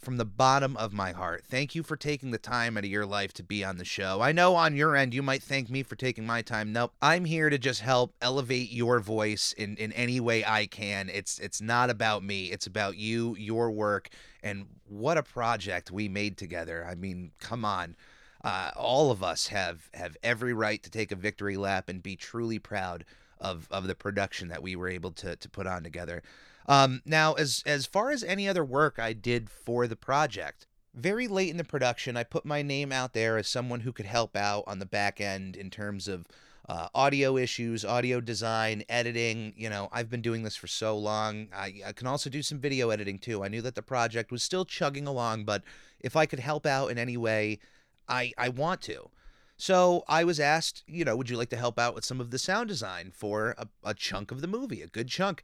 from 0.00 0.16
the 0.16 0.24
bottom 0.24 0.76
of 0.76 0.92
my 0.92 1.12
heart. 1.12 1.44
Thank 1.44 1.74
you 1.74 1.82
for 1.82 1.96
taking 1.96 2.30
the 2.30 2.38
time 2.38 2.76
out 2.76 2.84
of 2.84 2.90
your 2.90 3.06
life 3.06 3.32
to 3.34 3.42
be 3.42 3.64
on 3.64 3.76
the 3.76 3.84
show. 3.84 4.20
I 4.20 4.32
know 4.32 4.54
on 4.54 4.76
your 4.76 4.96
end 4.96 5.14
you 5.14 5.22
might 5.22 5.42
thank 5.42 5.70
me 5.70 5.82
for 5.82 5.96
taking 5.96 6.26
my 6.26 6.42
time. 6.42 6.72
Nope. 6.72 6.92
I'm 7.00 7.24
here 7.24 7.50
to 7.50 7.58
just 7.58 7.80
help 7.80 8.14
elevate 8.20 8.70
your 8.70 9.00
voice 9.00 9.52
in, 9.52 9.76
in 9.76 9.92
any 9.92 10.20
way 10.20 10.44
I 10.44 10.66
can. 10.66 11.08
It's 11.08 11.38
it's 11.38 11.60
not 11.60 11.90
about 11.90 12.22
me. 12.22 12.46
It's 12.46 12.66
about 12.66 12.96
you, 12.96 13.36
your 13.36 13.70
work, 13.70 14.08
and 14.42 14.66
what 14.88 15.18
a 15.18 15.22
project 15.22 15.90
we 15.90 16.08
made 16.08 16.36
together. 16.36 16.86
I 16.88 16.94
mean, 16.94 17.32
come 17.40 17.64
on. 17.64 17.96
Uh, 18.44 18.70
all 18.76 19.10
of 19.10 19.22
us 19.22 19.48
have 19.48 19.90
have 19.94 20.16
every 20.22 20.52
right 20.52 20.82
to 20.82 20.90
take 20.90 21.10
a 21.10 21.16
victory 21.16 21.56
lap 21.56 21.88
and 21.88 22.02
be 22.02 22.16
truly 22.16 22.58
proud 22.58 23.04
of 23.40 23.66
of 23.70 23.86
the 23.86 23.94
production 23.94 24.48
that 24.48 24.62
we 24.62 24.76
were 24.76 24.88
able 24.88 25.10
to 25.12 25.36
to 25.36 25.48
put 25.48 25.66
on 25.66 25.82
together. 25.82 26.22
Um, 26.66 27.02
now, 27.04 27.34
as 27.34 27.62
as 27.66 27.86
far 27.86 28.10
as 28.10 28.24
any 28.24 28.48
other 28.48 28.64
work 28.64 28.98
I 28.98 29.12
did 29.12 29.48
for 29.48 29.86
the 29.86 29.96
project, 29.96 30.66
very 30.94 31.28
late 31.28 31.50
in 31.50 31.56
the 31.56 31.64
production, 31.64 32.16
I 32.16 32.24
put 32.24 32.44
my 32.44 32.62
name 32.62 32.90
out 32.92 33.12
there 33.12 33.38
as 33.38 33.48
someone 33.48 33.80
who 33.80 33.92
could 33.92 34.06
help 34.06 34.36
out 34.36 34.64
on 34.66 34.78
the 34.78 34.86
back 34.86 35.20
end 35.20 35.56
in 35.56 35.70
terms 35.70 36.08
of 36.08 36.26
uh, 36.68 36.88
audio 36.94 37.36
issues, 37.36 37.84
audio 37.84 38.20
design, 38.20 38.82
editing. 38.88 39.54
You 39.56 39.70
know, 39.70 39.88
I've 39.92 40.10
been 40.10 40.22
doing 40.22 40.42
this 40.42 40.56
for 40.56 40.66
so 40.66 40.98
long. 40.98 41.48
I, 41.54 41.74
I 41.86 41.92
can 41.92 42.08
also 42.08 42.28
do 42.28 42.42
some 42.42 42.58
video 42.58 42.90
editing 42.90 43.18
too. 43.18 43.44
I 43.44 43.48
knew 43.48 43.62
that 43.62 43.76
the 43.76 43.82
project 43.82 44.32
was 44.32 44.42
still 44.42 44.64
chugging 44.64 45.06
along, 45.06 45.44
but 45.44 45.62
if 46.00 46.16
I 46.16 46.26
could 46.26 46.40
help 46.40 46.66
out 46.66 46.88
in 46.90 46.98
any 46.98 47.16
way, 47.16 47.60
I 48.08 48.32
I 48.36 48.48
want 48.48 48.80
to. 48.82 49.10
So 49.56 50.04
I 50.06 50.24
was 50.24 50.38
asked, 50.38 50.82
you 50.86 51.04
know, 51.04 51.16
would 51.16 51.30
you 51.30 51.36
like 51.36 51.48
to 51.50 51.56
help 51.56 51.78
out 51.78 51.94
with 51.94 52.04
some 52.04 52.20
of 52.20 52.30
the 52.30 52.38
sound 52.38 52.68
design 52.68 53.10
for 53.14 53.54
a, 53.56 53.68
a 53.84 53.94
chunk 53.94 54.30
of 54.30 54.42
the 54.42 54.46
movie, 54.46 54.82
a 54.82 54.86
good 54.86 55.08
chunk? 55.08 55.42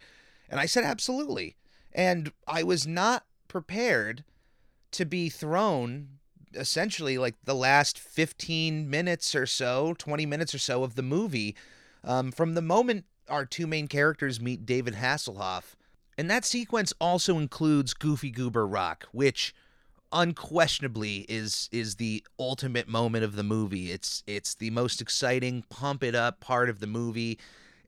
And 0.52 0.60
I 0.60 0.66
said, 0.66 0.84
absolutely. 0.84 1.56
And 1.92 2.30
I 2.46 2.62
was 2.62 2.86
not 2.86 3.24
prepared 3.48 4.22
to 4.92 5.06
be 5.06 5.30
thrown 5.30 6.18
essentially 6.54 7.16
like 7.16 7.36
the 7.44 7.54
last 7.54 7.98
15 7.98 8.88
minutes 8.88 9.34
or 9.34 9.46
so, 9.46 9.94
20 9.96 10.26
minutes 10.26 10.54
or 10.54 10.58
so 10.58 10.84
of 10.84 10.94
the 10.94 11.02
movie 11.02 11.56
um, 12.04 12.30
from 12.30 12.52
the 12.52 12.60
moment 12.60 13.06
our 13.30 13.46
two 13.46 13.66
main 13.66 13.88
characters 13.88 14.42
meet 14.42 14.66
David 14.66 14.96
Hasselhoff. 14.96 15.74
And 16.18 16.30
that 16.30 16.44
sequence 16.44 16.92
also 17.00 17.38
includes 17.38 17.94
Goofy 17.94 18.30
Goober 18.30 18.66
Rock, 18.66 19.08
which 19.12 19.54
unquestionably 20.12 21.24
is 21.30 21.70
is 21.72 21.94
the 21.94 22.22
ultimate 22.38 22.86
moment 22.86 23.24
of 23.24 23.36
the 23.36 23.42
movie. 23.42 23.90
It's 23.90 24.22
it's 24.26 24.54
the 24.54 24.68
most 24.68 25.00
exciting, 25.00 25.64
pump 25.70 26.04
it 26.04 26.14
up 26.14 26.40
part 26.40 26.68
of 26.68 26.80
the 26.80 26.86
movie 26.86 27.38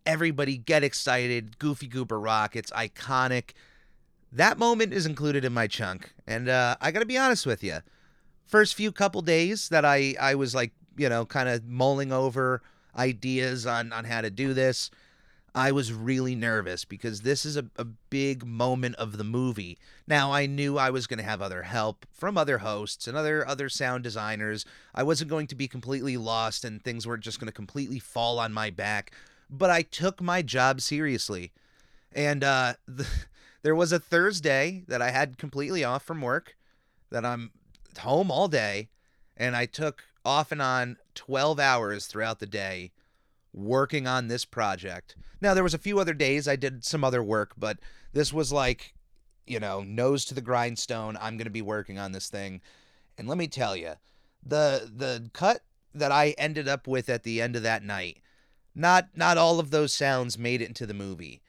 everybody 0.06 0.56
get 0.56 0.84
excited. 0.84 1.58
Goofy 1.58 1.86
Goober 1.86 2.20
Rock. 2.20 2.56
It's 2.56 2.70
iconic. 2.72 3.52
That 4.32 4.58
moment 4.58 4.92
is 4.92 5.06
included 5.06 5.44
in 5.44 5.52
my 5.52 5.66
chunk. 5.66 6.12
And 6.26 6.48
uh, 6.48 6.76
I 6.80 6.90
got 6.90 7.00
to 7.00 7.06
be 7.06 7.18
honest 7.18 7.46
with 7.46 7.62
you. 7.62 7.78
First 8.46 8.74
few 8.74 8.92
couple 8.92 9.22
days 9.22 9.68
that 9.70 9.84
I, 9.84 10.14
I 10.20 10.34
was 10.34 10.54
like 10.54 10.72
you 10.96 11.08
know, 11.08 11.24
kind 11.24 11.48
of 11.48 11.66
mulling 11.66 12.12
over 12.12 12.62
ideas 12.96 13.66
on 13.66 13.92
on 13.92 14.04
how 14.04 14.20
to 14.20 14.30
do 14.30 14.54
this, 14.54 14.90
I 15.54 15.72
was 15.72 15.92
really 15.92 16.34
nervous 16.34 16.84
because 16.84 17.22
this 17.22 17.44
is 17.44 17.56
a, 17.56 17.66
a 17.76 17.84
big 17.84 18.44
moment 18.44 18.96
of 18.96 19.16
the 19.16 19.24
movie. 19.24 19.78
Now 20.06 20.32
I 20.32 20.46
knew 20.46 20.78
I 20.78 20.90
was 20.90 21.06
going 21.06 21.18
to 21.18 21.24
have 21.24 21.40
other 21.40 21.62
help 21.62 22.06
from 22.12 22.36
other 22.36 22.58
hosts 22.58 23.06
and 23.06 23.16
other 23.16 23.46
other 23.46 23.68
sound 23.68 24.04
designers. 24.04 24.64
I 24.94 25.02
wasn't 25.02 25.30
going 25.30 25.46
to 25.48 25.54
be 25.54 25.68
completely 25.68 26.16
lost 26.16 26.64
and 26.64 26.82
things 26.82 27.06
weren't 27.06 27.24
just 27.24 27.40
going 27.40 27.48
to 27.48 27.52
completely 27.52 27.98
fall 27.98 28.38
on 28.38 28.52
my 28.52 28.70
back. 28.70 29.12
But 29.50 29.70
I 29.70 29.82
took 29.82 30.20
my 30.20 30.42
job 30.42 30.80
seriously, 30.80 31.52
and 32.12 32.42
uh, 32.42 32.74
the, 32.86 33.06
there 33.62 33.74
was 33.74 33.92
a 33.92 33.98
Thursday 33.98 34.84
that 34.88 35.02
I 35.02 35.10
had 35.10 35.38
completely 35.38 35.84
off 35.84 36.04
from 36.04 36.20
work, 36.20 36.56
that 37.10 37.24
I'm 37.24 37.52
home 38.00 38.30
all 38.30 38.48
day, 38.48 38.88
and 39.36 39.56
I 39.56 39.66
took 39.66 40.04
off 40.24 40.52
and 40.52 40.62
on 40.62 40.96
12 41.14 41.60
hours 41.60 42.06
throughout 42.06 42.38
the 42.38 42.46
day 42.46 42.92
working 43.52 44.06
on 44.06 44.28
this 44.28 44.44
project. 44.44 45.16
Now 45.40 45.54
there 45.54 45.62
was 45.62 45.74
a 45.74 45.78
few 45.78 45.98
other 45.98 46.14
days 46.14 46.48
I 46.48 46.56
did 46.56 46.84
some 46.84 47.04
other 47.04 47.22
work, 47.22 47.52
but 47.56 47.78
this 48.12 48.32
was 48.32 48.52
like, 48.52 48.94
you 49.46 49.60
know, 49.60 49.82
nose 49.82 50.24
to 50.26 50.34
the 50.34 50.40
grindstone. 50.40 51.16
I'm 51.20 51.36
going 51.36 51.44
to 51.44 51.50
be 51.50 51.62
working 51.62 51.98
on 51.98 52.12
this 52.12 52.28
thing. 52.28 52.60
And 53.18 53.28
let 53.28 53.38
me 53.38 53.46
tell 53.46 53.76
you, 53.76 53.92
the 54.44 54.90
the 54.94 55.30
cut 55.32 55.60
that 55.94 56.10
I 56.10 56.34
ended 56.36 56.66
up 56.66 56.88
with 56.88 57.08
at 57.08 57.22
the 57.22 57.40
end 57.40 57.54
of 57.54 57.62
that 57.62 57.84
night, 57.84 58.18
not 58.74 59.08
not 59.14 59.38
all 59.38 59.60
of 59.60 59.70
those 59.70 59.92
sounds 59.92 60.38
made 60.38 60.60
it 60.60 60.68
into 60.68 60.86
the 60.86 60.94
movie. 60.94 61.40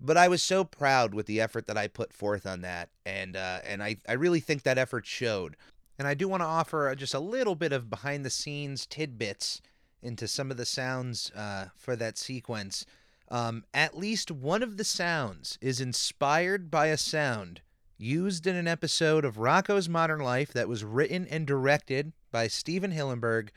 But 0.00 0.16
I 0.16 0.28
was 0.28 0.42
so 0.42 0.64
proud 0.64 1.14
with 1.14 1.26
the 1.26 1.40
effort 1.40 1.66
that 1.66 1.78
I 1.78 1.88
put 1.88 2.12
forth 2.12 2.46
on 2.46 2.60
that, 2.62 2.90
and 3.06 3.36
uh, 3.36 3.60
and 3.66 3.82
I, 3.82 3.96
I 4.08 4.12
really 4.12 4.40
think 4.40 4.62
that 4.62 4.78
effort 4.78 5.06
showed. 5.06 5.56
And 5.98 6.08
I 6.08 6.14
do 6.14 6.28
want 6.28 6.42
to 6.42 6.46
offer 6.46 6.92
just 6.96 7.14
a 7.14 7.20
little 7.20 7.54
bit 7.54 7.72
of 7.72 7.88
behind 7.88 8.24
the 8.24 8.30
scenes 8.30 8.84
tidbits 8.86 9.62
into 10.02 10.26
some 10.28 10.50
of 10.50 10.56
the 10.56 10.66
sounds 10.66 11.30
uh, 11.30 11.66
for 11.76 11.96
that 11.96 12.18
sequence. 12.18 12.84
Um, 13.30 13.64
at 13.72 13.96
least 13.96 14.30
one 14.30 14.62
of 14.62 14.76
the 14.76 14.84
sounds 14.84 15.58
is 15.62 15.80
inspired 15.80 16.70
by 16.70 16.88
a 16.88 16.98
sound 16.98 17.62
used 17.96 18.46
in 18.46 18.56
an 18.56 18.68
episode 18.68 19.24
of 19.24 19.36
Rocko's 19.36 19.88
Modern 19.88 20.20
Life 20.20 20.52
that 20.52 20.68
was 20.68 20.84
written 20.84 21.26
and 21.28 21.46
directed 21.46 22.12
by 22.30 22.48
Stephen 22.48 22.92
Hillenburg 22.92 23.48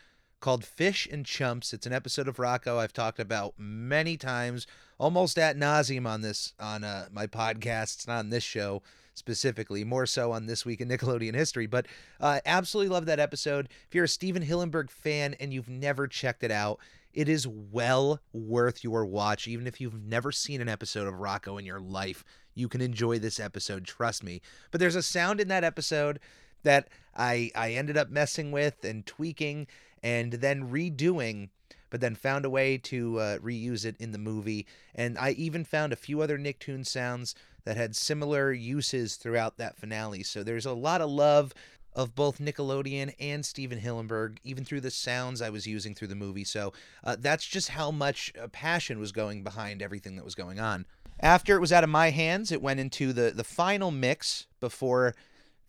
called 0.48 0.64
Fish 0.64 1.06
and 1.12 1.26
Chumps. 1.26 1.74
It's 1.74 1.86
an 1.86 1.92
episode 1.92 2.30
of 2.30 2.38
Rocko 2.38 2.78
I've 2.78 2.94
talked 2.94 3.20
about 3.20 3.56
many 3.58 4.16
times, 4.16 4.66
almost 4.98 5.38
at 5.38 5.58
nauseum 5.58 6.08
on 6.08 6.22
this 6.22 6.54
on 6.58 6.86
uh, 6.86 7.10
my 7.12 7.28
podcasts, 7.28 8.08
not 8.08 8.20
on 8.20 8.30
this 8.30 8.46
show 8.46 8.82
specifically, 9.14 9.84
more 9.84 10.06
so 10.06 10.32
on 10.32 10.46
This 10.46 10.66
Week 10.66 10.80
in 10.80 10.88
Nickelodeon 10.88 11.36
History. 11.36 11.66
But 11.66 11.88
uh, 12.22 12.40
absolutely 12.46 12.94
love 12.94 13.08
that 13.08 13.20
episode. 13.20 13.68
If 13.90 13.94
you're 13.94 14.06
a 14.06 14.08
Stephen 14.08 14.42
Hillenburg 14.42 14.90
fan 14.90 15.36
and 15.38 15.54
you've 15.54 15.68
never 15.68 16.08
checked 16.08 16.46
it 16.46 16.52
out, 16.52 16.80
it 17.14 17.28
is 17.28 17.46
well 17.46 18.22
worth 18.32 18.86
your 18.86 19.06
watch. 19.06 19.50
Even 19.50 19.68
if 19.68 19.82
you've 19.82 20.02
never 20.02 20.32
seen 20.32 20.62
an 20.62 20.70
episode 20.70 21.10
of 21.10 21.16
Rocko 21.16 21.60
in 21.60 21.66
your 21.66 21.82
life, 21.82 22.24
you 22.56 22.70
can 22.70 22.80
enjoy 22.80 23.20
this 23.20 23.38
episode, 23.38 23.84
trust 23.84 24.24
me. 24.24 24.40
But 24.72 24.80
there's 24.80 24.96
a 24.96 25.04
sound 25.04 25.42
in 25.42 25.50
that 25.50 25.66
episode 25.66 26.22
that 26.64 26.88
I 27.14 27.52
I 27.54 27.74
ended 27.74 27.98
up 27.98 28.10
messing 28.10 28.54
with 28.54 28.86
and 28.86 29.06
tweaking 29.06 29.68
and 30.04 30.34
then 30.34 30.70
redoing 30.70 31.50
but 31.90 32.02
then 32.02 32.16
found 32.16 32.46
a 32.46 32.50
way 32.50 32.78
to 32.78 33.20
uh, 33.20 33.38
reuse 33.38 33.86
it 33.86 33.96
in 34.00 34.12
the 34.12 34.18
movie. 34.18 34.66
And 34.94 35.18
I 35.18 35.32
even 35.32 35.64
found 35.64 35.94
a 35.94 35.98
few 35.98 36.22
other 36.22 36.38
Nicktoon 36.38 36.86
sounds 36.86 37.34
that 37.64 37.78
had 37.78 37.96
similar 37.96 38.52
uses 38.52 39.16
throughout 39.16 39.58
that 39.58 39.78
finale. 39.78 40.24
So 40.24 40.44
there's 40.44 40.66
a 40.66 40.74
lot 40.74 41.02
of 41.02 41.10
love 41.10 41.54
of 41.94 42.14
both 42.14 42.40
Nickelodeon 42.40 43.14
and 43.20 43.46
Stephen 43.46 43.80
Hillenburg, 43.80 44.38
even 44.44 44.64
through 44.64 44.82
the 44.82 44.92
sounds 44.92 45.42
I 45.42 45.50
was 45.50 45.66
using 45.66 45.96
through 45.96 46.10
the 46.10 46.16
movie. 46.16 46.44
So 46.44 46.72
uh, 47.04 47.16
that's 47.20 47.46
just 47.46 47.70
how 47.70 47.90
much 47.90 48.32
uh, 48.42 48.48
passion 48.50 49.00
was 49.00 49.12
going 49.12 49.44
behind 49.44 49.82
everything 49.82 50.16
that 50.16 50.26
was 50.26 50.36
going 50.36 50.60
on. 50.60 50.86
After 51.20 51.56
it 51.56 51.60
was 51.60 51.74
out 51.74 51.84
of 51.84 51.90
my 51.90 52.12
hands, 52.12 52.52
it 52.52 52.62
went 52.62 52.80
into 52.80 53.12
the 53.12 53.32
the 53.32 53.44
final 53.44 53.90
mix 53.90 54.46
before 54.60 55.16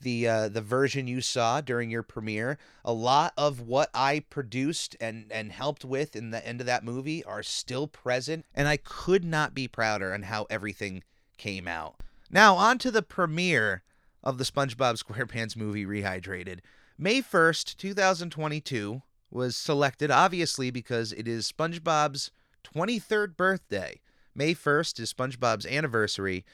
the 0.00 0.28
uh, 0.28 0.48
the 0.48 0.60
version 0.60 1.06
you 1.06 1.20
saw 1.20 1.60
during 1.60 1.90
your 1.90 2.02
premiere. 2.02 2.58
A 2.84 2.92
lot 2.92 3.32
of 3.36 3.60
what 3.60 3.90
I 3.94 4.20
produced 4.30 4.96
and 5.00 5.30
and 5.30 5.52
helped 5.52 5.84
with 5.84 6.16
in 6.16 6.30
the 6.30 6.46
end 6.46 6.60
of 6.60 6.66
that 6.66 6.84
movie 6.84 7.24
are 7.24 7.42
still 7.42 7.86
present, 7.86 8.46
and 8.54 8.68
I 8.68 8.76
could 8.76 9.24
not 9.24 9.54
be 9.54 9.68
prouder 9.68 10.12
on 10.12 10.22
how 10.22 10.46
everything 10.50 11.02
came 11.36 11.68
out. 11.68 11.96
Now, 12.30 12.56
on 12.56 12.78
to 12.78 12.90
the 12.90 13.02
premiere 13.02 13.82
of 14.22 14.38
the 14.38 14.44
SpongeBob 14.44 15.02
SquarePants 15.02 15.56
movie 15.56 15.86
Rehydrated. 15.86 16.60
May 16.98 17.22
1st, 17.22 17.76
2022 17.76 19.02
was 19.30 19.56
selected 19.56 20.10
obviously 20.10 20.70
because 20.70 21.12
it 21.12 21.28
is 21.28 21.50
SpongeBob's 21.50 22.32
23rd 22.64 23.36
birthday. 23.36 24.00
May 24.34 24.54
1st 24.54 25.00
is 25.00 25.12
SpongeBob's 25.12 25.66
anniversary. 25.66 26.44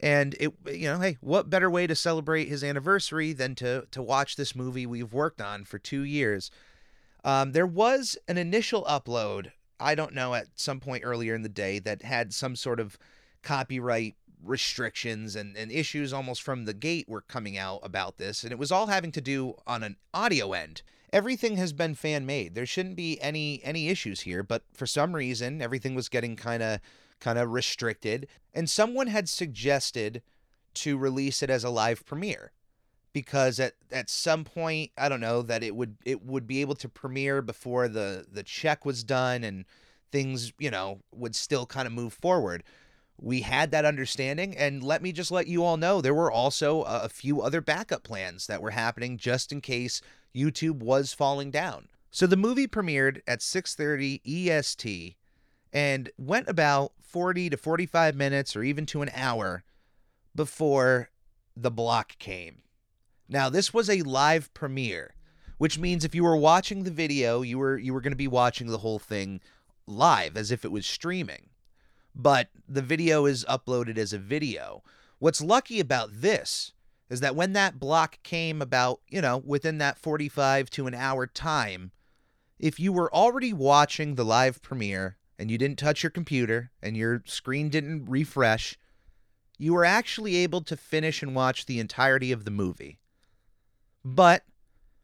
And 0.00 0.36
it 0.38 0.52
you 0.66 0.88
know, 0.88 1.00
hey, 1.00 1.18
what 1.20 1.50
better 1.50 1.70
way 1.70 1.86
to 1.86 1.94
celebrate 1.94 2.48
his 2.48 2.62
anniversary 2.62 3.32
than 3.32 3.54
to 3.56 3.86
to 3.90 4.02
watch 4.02 4.36
this 4.36 4.54
movie 4.54 4.86
we've 4.86 5.12
worked 5.12 5.40
on 5.40 5.64
for 5.64 5.78
2 5.78 6.02
years. 6.02 6.50
Um, 7.24 7.52
there 7.52 7.66
was 7.66 8.16
an 8.28 8.38
initial 8.38 8.84
upload, 8.84 9.50
I 9.80 9.94
don't 9.94 10.14
know, 10.14 10.34
at 10.34 10.46
some 10.54 10.80
point 10.80 11.04
earlier 11.04 11.34
in 11.34 11.42
the 11.42 11.48
day 11.48 11.78
that 11.80 12.02
had 12.02 12.32
some 12.32 12.54
sort 12.54 12.78
of 12.78 12.96
copyright 13.42 14.14
restrictions 14.44 15.36
and, 15.36 15.56
and 15.56 15.70
issues 15.70 16.12
almost 16.12 16.42
from 16.42 16.64
the 16.64 16.74
gate 16.74 17.08
were 17.08 17.20
coming 17.20 17.58
out 17.58 17.80
about 17.82 18.18
this, 18.18 18.44
and 18.44 18.52
it 18.52 18.58
was 18.58 18.72
all 18.72 18.86
having 18.86 19.12
to 19.12 19.20
do 19.20 19.54
on 19.66 19.82
an 19.82 19.96
audio 20.14 20.52
end. 20.52 20.82
Everything 21.12 21.56
has 21.56 21.72
been 21.72 21.94
fan 21.94 22.26
made. 22.26 22.54
There 22.54 22.66
shouldn't 22.66 22.96
be 22.96 23.20
any 23.20 23.60
any 23.64 23.88
issues 23.88 24.20
here, 24.20 24.42
but 24.42 24.62
for 24.74 24.86
some 24.86 25.14
reason 25.14 25.62
everything 25.62 25.94
was 25.94 26.08
getting 26.08 26.36
kind 26.36 26.62
of 26.62 26.80
kind 27.20 27.38
of 27.38 27.52
restricted, 27.52 28.28
and 28.54 28.68
someone 28.68 29.08
had 29.08 29.28
suggested 29.28 30.22
to 30.74 30.96
release 30.96 31.42
it 31.42 31.50
as 31.50 31.64
a 31.64 31.70
live 31.70 32.04
premiere 32.06 32.52
because 33.12 33.58
at 33.58 33.72
at 33.90 34.10
some 34.10 34.44
point 34.44 34.90
I 34.96 35.08
don't 35.08 35.20
know 35.20 35.42
that 35.42 35.62
it 35.62 35.74
would 35.74 35.96
it 36.04 36.24
would 36.24 36.46
be 36.46 36.60
able 36.60 36.74
to 36.76 36.88
premiere 36.88 37.42
before 37.42 37.88
the 37.88 38.26
the 38.30 38.42
check 38.42 38.84
was 38.84 39.02
done 39.02 39.42
and 39.42 39.64
things 40.12 40.52
you 40.58 40.70
know 40.70 41.00
would 41.12 41.34
still 41.34 41.66
kind 41.66 41.86
of 41.86 41.92
move 41.92 42.12
forward 42.12 42.62
we 43.20 43.40
had 43.40 43.70
that 43.72 43.84
understanding 43.84 44.56
and 44.56 44.82
let 44.82 45.02
me 45.02 45.10
just 45.10 45.30
let 45.30 45.48
you 45.48 45.64
all 45.64 45.76
know 45.76 46.00
there 46.00 46.14
were 46.14 46.30
also 46.30 46.82
a 46.82 47.08
few 47.08 47.40
other 47.40 47.60
backup 47.60 48.04
plans 48.04 48.46
that 48.46 48.62
were 48.62 48.70
happening 48.70 49.16
just 49.16 49.50
in 49.50 49.60
case 49.60 50.00
YouTube 50.34 50.78
was 50.78 51.12
falling 51.12 51.50
down. 51.50 51.88
So 52.10 52.26
the 52.26 52.36
movie 52.36 52.66
premiered 52.66 53.20
at 53.26 53.40
6:30 53.40 54.20
EST 54.24 55.16
and 55.72 56.10
went 56.18 56.48
about 56.48 56.92
40 57.00 57.50
to 57.50 57.56
45 57.56 58.14
minutes 58.14 58.56
or 58.56 58.62
even 58.62 58.86
to 58.86 59.02
an 59.02 59.10
hour 59.14 59.64
before 60.34 61.10
the 61.56 61.70
block 61.70 62.18
came. 62.18 62.62
Now, 63.28 63.48
this 63.48 63.74
was 63.74 63.90
a 63.90 64.02
live 64.02 64.52
premiere, 64.54 65.14
which 65.58 65.78
means 65.78 66.04
if 66.04 66.14
you 66.14 66.24
were 66.24 66.36
watching 66.36 66.84
the 66.84 66.90
video, 66.90 67.42
you 67.42 67.58
were 67.58 67.76
you 67.76 67.92
were 67.92 68.00
going 68.00 68.12
to 68.12 68.16
be 68.16 68.28
watching 68.28 68.68
the 68.68 68.78
whole 68.78 68.98
thing 68.98 69.40
live 69.86 70.36
as 70.36 70.50
if 70.50 70.64
it 70.64 70.72
was 70.72 70.86
streaming 70.86 71.48
but 72.18 72.48
the 72.68 72.82
video 72.82 73.24
is 73.26 73.44
uploaded 73.48 73.96
as 73.96 74.12
a 74.12 74.18
video. 74.18 74.82
What's 75.20 75.40
lucky 75.40 75.80
about 75.80 76.10
this 76.12 76.72
is 77.08 77.20
that 77.20 77.36
when 77.36 77.52
that 77.52 77.78
block 77.78 78.18
came 78.22 78.60
about, 78.60 79.00
you 79.08 79.22
know, 79.22 79.38
within 79.38 79.78
that 79.78 79.98
45 79.98 80.68
to 80.70 80.86
an 80.86 80.94
hour 80.94 81.26
time, 81.26 81.92
if 82.58 82.80
you 82.80 82.92
were 82.92 83.14
already 83.14 83.52
watching 83.52 84.16
the 84.16 84.24
live 84.24 84.60
premiere 84.60 85.16
and 85.38 85.50
you 85.50 85.58
didn't 85.58 85.78
touch 85.78 86.02
your 86.02 86.10
computer 86.10 86.70
and 86.82 86.96
your 86.96 87.22
screen 87.26 87.68
didn't 87.68 88.06
refresh, 88.06 88.78
you 89.58 89.74
were 89.74 89.84
actually 89.84 90.36
able 90.36 90.60
to 90.62 90.76
finish 90.76 91.22
and 91.22 91.34
watch 91.34 91.66
the 91.66 91.80
entirety 91.80 92.32
of 92.32 92.44
the 92.44 92.50
movie. 92.50 92.98
But 94.04 94.44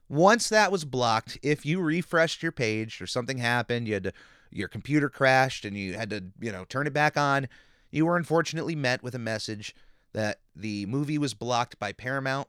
once 0.09 0.49
that 0.49 0.73
was 0.73 0.85
blocked, 0.85 1.39
if 1.43 1.65
you 1.65 1.81
refreshed 1.81 2.43
your 2.43 2.53
page 2.53 3.01
or 3.01 3.07
something 3.07 3.39
happened, 3.39 3.89
you 3.89 3.95
had 3.95 4.05
to 4.05 4.13
your 4.51 4.69
computer 4.69 5.09
crashed 5.09 5.65
and 5.65 5.77
you 5.77 5.95
had 5.95 6.11
to, 6.11 6.25
you 6.41 6.53
know, 6.53 6.65
turn 6.65 6.87
it 6.87 6.93
back 6.93 7.17
on, 7.17 7.49
you 7.91 8.07
were 8.07 8.17
unfortunately 8.17 8.77
met 8.77 9.03
with 9.03 9.15
a 9.15 9.19
message 9.19 9.75
that 10.13 10.39
the 10.55 10.87
movie 10.87 11.19
was 11.19 11.35
blocked 11.35 11.79
by 11.79 11.93
Paramount 11.93 12.49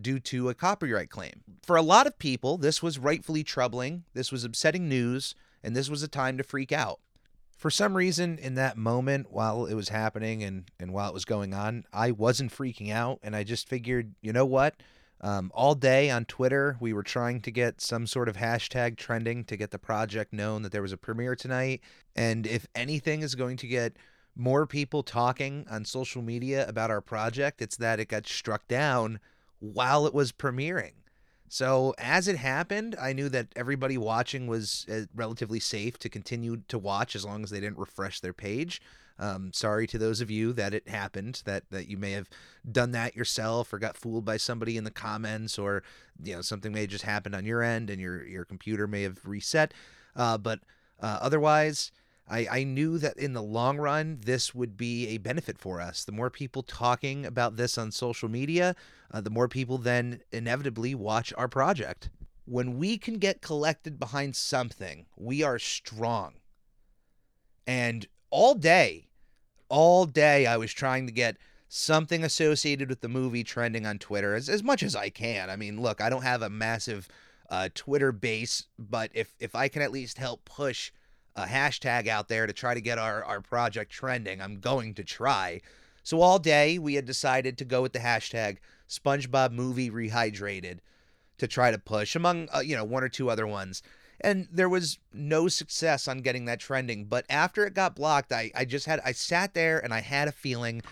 due 0.00 0.20
to 0.20 0.48
a 0.48 0.54
copyright 0.54 1.10
claim. 1.10 1.42
For 1.64 1.74
a 1.74 1.82
lot 1.82 2.06
of 2.06 2.18
people, 2.18 2.56
this 2.56 2.82
was 2.82 2.98
rightfully 2.98 3.42
troubling, 3.42 4.04
this 4.14 4.30
was 4.30 4.44
upsetting 4.44 4.88
news, 4.88 5.34
and 5.62 5.74
this 5.74 5.90
was 5.90 6.04
a 6.04 6.08
time 6.08 6.38
to 6.38 6.44
freak 6.44 6.70
out. 6.70 7.00
For 7.60 7.70
some 7.70 7.94
reason, 7.94 8.38
in 8.38 8.54
that 8.54 8.78
moment 8.78 9.30
while 9.30 9.66
it 9.66 9.74
was 9.74 9.90
happening 9.90 10.42
and, 10.42 10.64
and 10.78 10.94
while 10.94 11.10
it 11.10 11.12
was 11.12 11.26
going 11.26 11.52
on, 11.52 11.84
I 11.92 12.10
wasn't 12.10 12.56
freaking 12.56 12.90
out, 12.90 13.18
and 13.22 13.36
I 13.36 13.44
just 13.44 13.68
figured, 13.68 14.14
you 14.22 14.32
know 14.32 14.46
what? 14.46 14.76
Um, 15.20 15.52
all 15.54 15.74
day 15.74 16.08
on 16.08 16.24
Twitter, 16.24 16.78
we 16.80 16.94
were 16.94 17.02
trying 17.02 17.42
to 17.42 17.50
get 17.50 17.82
some 17.82 18.06
sort 18.06 18.30
of 18.30 18.38
hashtag 18.38 18.96
trending 18.96 19.44
to 19.44 19.58
get 19.58 19.72
the 19.72 19.78
project 19.78 20.32
known 20.32 20.62
that 20.62 20.72
there 20.72 20.80
was 20.80 20.94
a 20.94 20.96
premiere 20.96 21.36
tonight. 21.36 21.82
And 22.16 22.46
if 22.46 22.66
anything 22.74 23.20
is 23.20 23.34
going 23.34 23.58
to 23.58 23.66
get 23.66 23.98
more 24.34 24.66
people 24.66 25.02
talking 25.02 25.66
on 25.70 25.84
social 25.84 26.22
media 26.22 26.66
about 26.66 26.90
our 26.90 27.02
project, 27.02 27.60
it's 27.60 27.76
that 27.76 28.00
it 28.00 28.08
got 28.08 28.26
struck 28.26 28.66
down 28.68 29.20
while 29.58 30.06
it 30.06 30.14
was 30.14 30.32
premiering. 30.32 30.92
So 31.52 31.96
as 31.98 32.28
it 32.28 32.36
happened, 32.36 32.94
I 32.98 33.12
knew 33.12 33.28
that 33.30 33.48
everybody 33.56 33.98
watching 33.98 34.46
was 34.46 34.86
uh, 34.88 35.06
relatively 35.12 35.58
safe 35.58 35.98
to 35.98 36.08
continue 36.08 36.62
to 36.68 36.78
watch 36.78 37.16
as 37.16 37.24
long 37.24 37.42
as 37.42 37.50
they 37.50 37.58
didn't 37.58 37.76
refresh 37.76 38.20
their 38.20 38.32
page. 38.32 38.80
Um, 39.18 39.52
sorry 39.52 39.88
to 39.88 39.98
those 39.98 40.20
of 40.20 40.30
you 40.30 40.52
that 40.52 40.72
it 40.72 40.88
happened 40.88 41.42
that 41.46 41.64
that 41.70 41.88
you 41.88 41.96
may 41.96 42.12
have 42.12 42.28
done 42.70 42.92
that 42.92 43.16
yourself 43.16 43.72
or 43.72 43.80
got 43.80 43.96
fooled 43.96 44.24
by 44.24 44.36
somebody 44.36 44.76
in 44.76 44.84
the 44.84 44.92
comments 44.92 45.58
or 45.58 45.82
you 46.22 46.36
know 46.36 46.40
something 46.40 46.72
may 46.72 46.82
have 46.82 46.90
just 46.90 47.04
happened 47.04 47.34
on 47.34 47.44
your 47.44 47.62
end 47.62 47.90
and 47.90 48.00
your 48.00 48.24
your 48.24 48.44
computer 48.44 48.86
may 48.86 49.02
have 49.02 49.18
reset. 49.26 49.74
Uh, 50.14 50.38
but 50.38 50.60
uh, 51.02 51.18
otherwise, 51.20 51.90
I, 52.30 52.46
I 52.50 52.64
knew 52.64 52.96
that 52.98 53.18
in 53.18 53.32
the 53.32 53.42
long 53.42 53.78
run, 53.78 54.20
this 54.24 54.54
would 54.54 54.76
be 54.76 55.08
a 55.08 55.18
benefit 55.18 55.58
for 55.58 55.80
us. 55.80 56.04
The 56.04 56.12
more 56.12 56.30
people 56.30 56.62
talking 56.62 57.26
about 57.26 57.56
this 57.56 57.76
on 57.76 57.90
social 57.90 58.28
media, 58.28 58.76
uh, 59.10 59.20
the 59.20 59.30
more 59.30 59.48
people 59.48 59.78
then 59.78 60.20
inevitably 60.30 60.94
watch 60.94 61.32
our 61.36 61.48
project. 61.48 62.08
When 62.44 62.78
we 62.78 62.98
can 62.98 63.18
get 63.18 63.42
collected 63.42 63.98
behind 63.98 64.36
something, 64.36 65.06
we 65.16 65.42
are 65.42 65.58
strong. 65.58 66.34
And 67.66 68.06
all 68.30 68.54
day, 68.54 69.08
all 69.68 70.06
day, 70.06 70.46
I 70.46 70.56
was 70.56 70.72
trying 70.72 71.06
to 71.06 71.12
get 71.12 71.36
something 71.68 72.24
associated 72.24 72.88
with 72.88 73.00
the 73.00 73.08
movie 73.08 73.44
trending 73.44 73.86
on 73.86 73.98
Twitter 73.98 74.34
as, 74.34 74.48
as 74.48 74.62
much 74.62 74.82
as 74.82 74.94
I 74.94 75.08
can. 75.08 75.50
I 75.50 75.56
mean, 75.56 75.80
look, 75.80 76.00
I 76.00 76.08
don't 76.08 76.22
have 76.22 76.42
a 76.42 76.50
massive 76.50 77.08
uh, 77.48 77.68
Twitter 77.74 78.12
base, 78.12 78.66
but 78.78 79.10
if, 79.14 79.34
if 79.40 79.54
I 79.56 79.68
can 79.68 79.82
at 79.82 79.92
least 79.92 80.18
help 80.18 80.44
push 80.44 80.92
a 81.36 81.44
hashtag 81.44 82.06
out 82.06 82.28
there 82.28 82.46
to 82.46 82.52
try 82.52 82.74
to 82.74 82.80
get 82.80 82.98
our, 82.98 83.24
our 83.24 83.40
project 83.40 83.92
trending. 83.92 84.40
I'm 84.40 84.60
going 84.60 84.94
to 84.94 85.04
try. 85.04 85.60
So 86.02 86.20
all 86.20 86.38
day 86.38 86.78
we 86.78 86.94
had 86.94 87.06
decided 87.06 87.58
to 87.58 87.64
go 87.64 87.82
with 87.82 87.92
the 87.92 87.98
hashtag 87.98 88.58
SpongeBob 88.88 89.52
movie 89.52 89.90
rehydrated 89.90 90.78
to 91.38 91.46
try 91.46 91.70
to 91.70 91.78
push 91.78 92.14
among 92.16 92.48
uh, 92.54 92.60
you 92.60 92.76
know 92.76 92.84
one 92.84 93.04
or 93.04 93.08
two 93.08 93.30
other 93.30 93.46
ones. 93.46 93.82
And 94.22 94.48
there 94.52 94.68
was 94.68 94.98
no 95.14 95.48
success 95.48 96.06
on 96.06 96.20
getting 96.20 96.44
that 96.44 96.60
trending. 96.60 97.06
But 97.06 97.24
after 97.30 97.64
it 97.64 97.72
got 97.72 97.96
blocked, 97.96 98.32
I, 98.32 98.50
I 98.54 98.66
just 98.66 98.84
had 98.86 99.00
I 99.04 99.12
sat 99.12 99.54
there 99.54 99.78
and 99.78 99.94
I 99.94 100.00
had 100.00 100.28
a 100.28 100.32
feeling, 100.32 100.82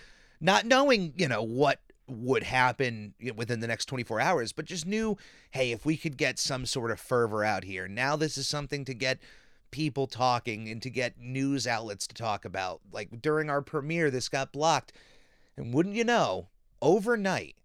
not 0.41 0.65
knowing, 0.65 1.13
you 1.17 1.29
know, 1.29 1.43
what 1.43 1.81
would 2.09 2.43
happen 2.43 3.15
within 3.37 3.61
the 3.61 3.67
next 3.67 3.85
24 3.87 4.21
hours, 4.21 4.53
but 4.53 4.65
just 4.65 4.87
knew, 4.87 5.19
hey, 5.51 5.73
if 5.73 5.85
we 5.85 5.97
could 5.97 6.17
get 6.17 6.39
some 6.39 6.65
sort 6.65 6.91
of 6.91 6.99
fervor 6.99 7.45
out 7.45 7.65
here, 7.65 7.87
now 7.87 8.17
this 8.17 8.39
is 8.39 8.49
something 8.49 8.85
to 8.87 8.95
get 8.95 9.19
people 9.71 10.07
talking 10.07 10.69
and 10.69 10.83
to 10.83 10.91
get 10.91 11.19
news 11.19 11.67
outlets 11.67 12.07
to 12.07 12.15
talk 12.15 12.45
about. 12.45 12.81
Like 12.93 13.21
during 13.21 13.51
our 13.51 13.63
premiere, 13.63 14.11
this 14.11 14.29
got 14.29 14.53
blocked. 14.53 14.93
And 15.57 15.75
wouldn't 15.75 15.97
you 15.97 16.05
know, 16.05 16.49
overnight, 16.81 17.57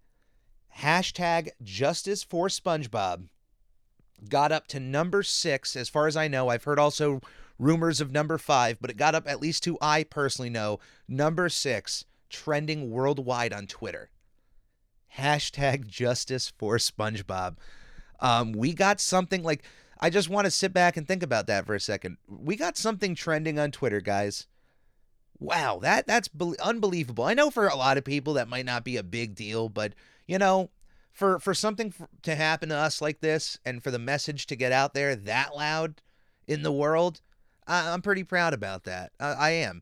hashtag 0.79 1.49
justice 1.61 2.23
for 2.23 2.47
SpongeBob 2.47 3.27
got 4.29 4.51
up 4.51 4.67
to 4.67 4.79
number 4.79 5.23
six. 5.23 5.75
As 5.75 5.89
far 5.89 6.07
as 6.07 6.15
I 6.15 6.27
know, 6.27 6.49
I've 6.49 6.63
heard 6.63 6.79
also 6.79 7.21
rumors 7.59 8.01
of 8.01 8.11
number 8.11 8.37
five, 8.37 8.77
but 8.81 8.89
it 8.89 8.97
got 8.97 9.15
up 9.15 9.27
at 9.27 9.41
least 9.41 9.63
to 9.63 9.77
I 9.81 10.03
personally 10.03 10.49
know 10.49 10.79
number 11.07 11.49
six 11.49 12.05
trending 12.29 12.89
worldwide 12.89 13.53
on 13.53 13.67
Twitter. 13.67 14.09
Hashtag 15.17 15.85
justice 15.85 16.51
for 16.57 16.77
SpongeBob. 16.77 17.57
Um, 18.19 18.53
we 18.53 18.73
got 18.73 18.99
something 18.99 19.43
like 19.43 19.63
I 19.99 20.09
just 20.09 20.29
want 20.29 20.45
to 20.45 20.51
sit 20.51 20.73
back 20.73 20.97
and 20.97 21.07
think 21.07 21.23
about 21.23 21.47
that 21.47 21.65
for 21.65 21.75
a 21.75 21.79
second. 21.79 22.17
We 22.27 22.55
got 22.55 22.77
something 22.77 23.15
trending 23.15 23.59
on 23.59 23.71
Twitter, 23.71 24.01
guys. 24.01 24.47
Wow, 25.39 25.79
that 25.81 26.07
that's 26.07 26.27
be- 26.27 26.55
unbelievable. 26.61 27.23
I 27.23 27.33
know 27.33 27.49
for 27.49 27.67
a 27.67 27.75
lot 27.75 27.97
of 27.97 28.05
people 28.05 28.33
that 28.33 28.47
might 28.47 28.65
not 28.65 28.83
be 28.83 28.97
a 28.97 29.03
big 29.03 29.35
deal, 29.35 29.69
but 29.69 29.93
you 30.27 30.37
know, 30.37 30.69
for 31.11 31.39
for 31.39 31.53
something 31.53 31.93
f- 31.99 32.07
to 32.23 32.35
happen 32.35 32.69
to 32.69 32.75
us 32.75 33.01
like 33.01 33.19
this 33.19 33.57
and 33.65 33.83
for 33.83 33.91
the 33.91 33.99
message 33.99 34.45
to 34.47 34.55
get 34.55 34.71
out 34.71 34.93
there 34.93 35.15
that 35.15 35.55
loud 35.55 36.01
in 36.47 36.63
the 36.63 36.71
world, 36.71 37.21
I- 37.67 37.93
am 37.93 38.01
pretty 38.01 38.23
proud 38.23 38.53
about 38.53 38.83
that. 38.85 39.11
I-, 39.19 39.33
I 39.33 39.49
am. 39.51 39.81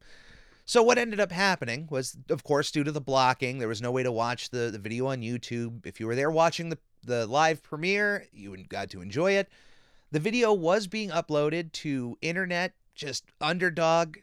So 0.65 0.81
what 0.81 0.97
ended 0.97 1.19
up 1.19 1.31
happening 1.31 1.87
was, 1.91 2.17
of 2.29 2.43
course, 2.43 2.71
due 2.71 2.83
to 2.83 2.91
the 2.91 3.01
blocking, 3.01 3.57
there 3.57 3.67
was 3.67 3.81
no 3.81 3.91
way 3.91 4.03
to 4.03 4.11
watch 4.11 4.51
the, 4.51 4.69
the 4.71 4.79
video 4.79 5.07
on 5.07 5.21
YouTube. 5.21 5.85
If 5.85 5.99
you 5.99 6.07
were 6.07 6.15
there 6.15 6.31
watching 6.31 6.69
the 6.69 6.77
the 7.03 7.25
live 7.25 7.63
premiere, 7.63 8.27
you 8.31 8.55
got 8.69 8.89
to 8.91 9.01
enjoy 9.01 9.33
it. 9.33 9.49
The 10.11 10.19
video 10.19 10.51
was 10.51 10.87
being 10.87 11.09
uploaded 11.09 11.71
to 11.73 12.17
internet, 12.21 12.73
just 12.93 13.23
underdog. 13.39 14.17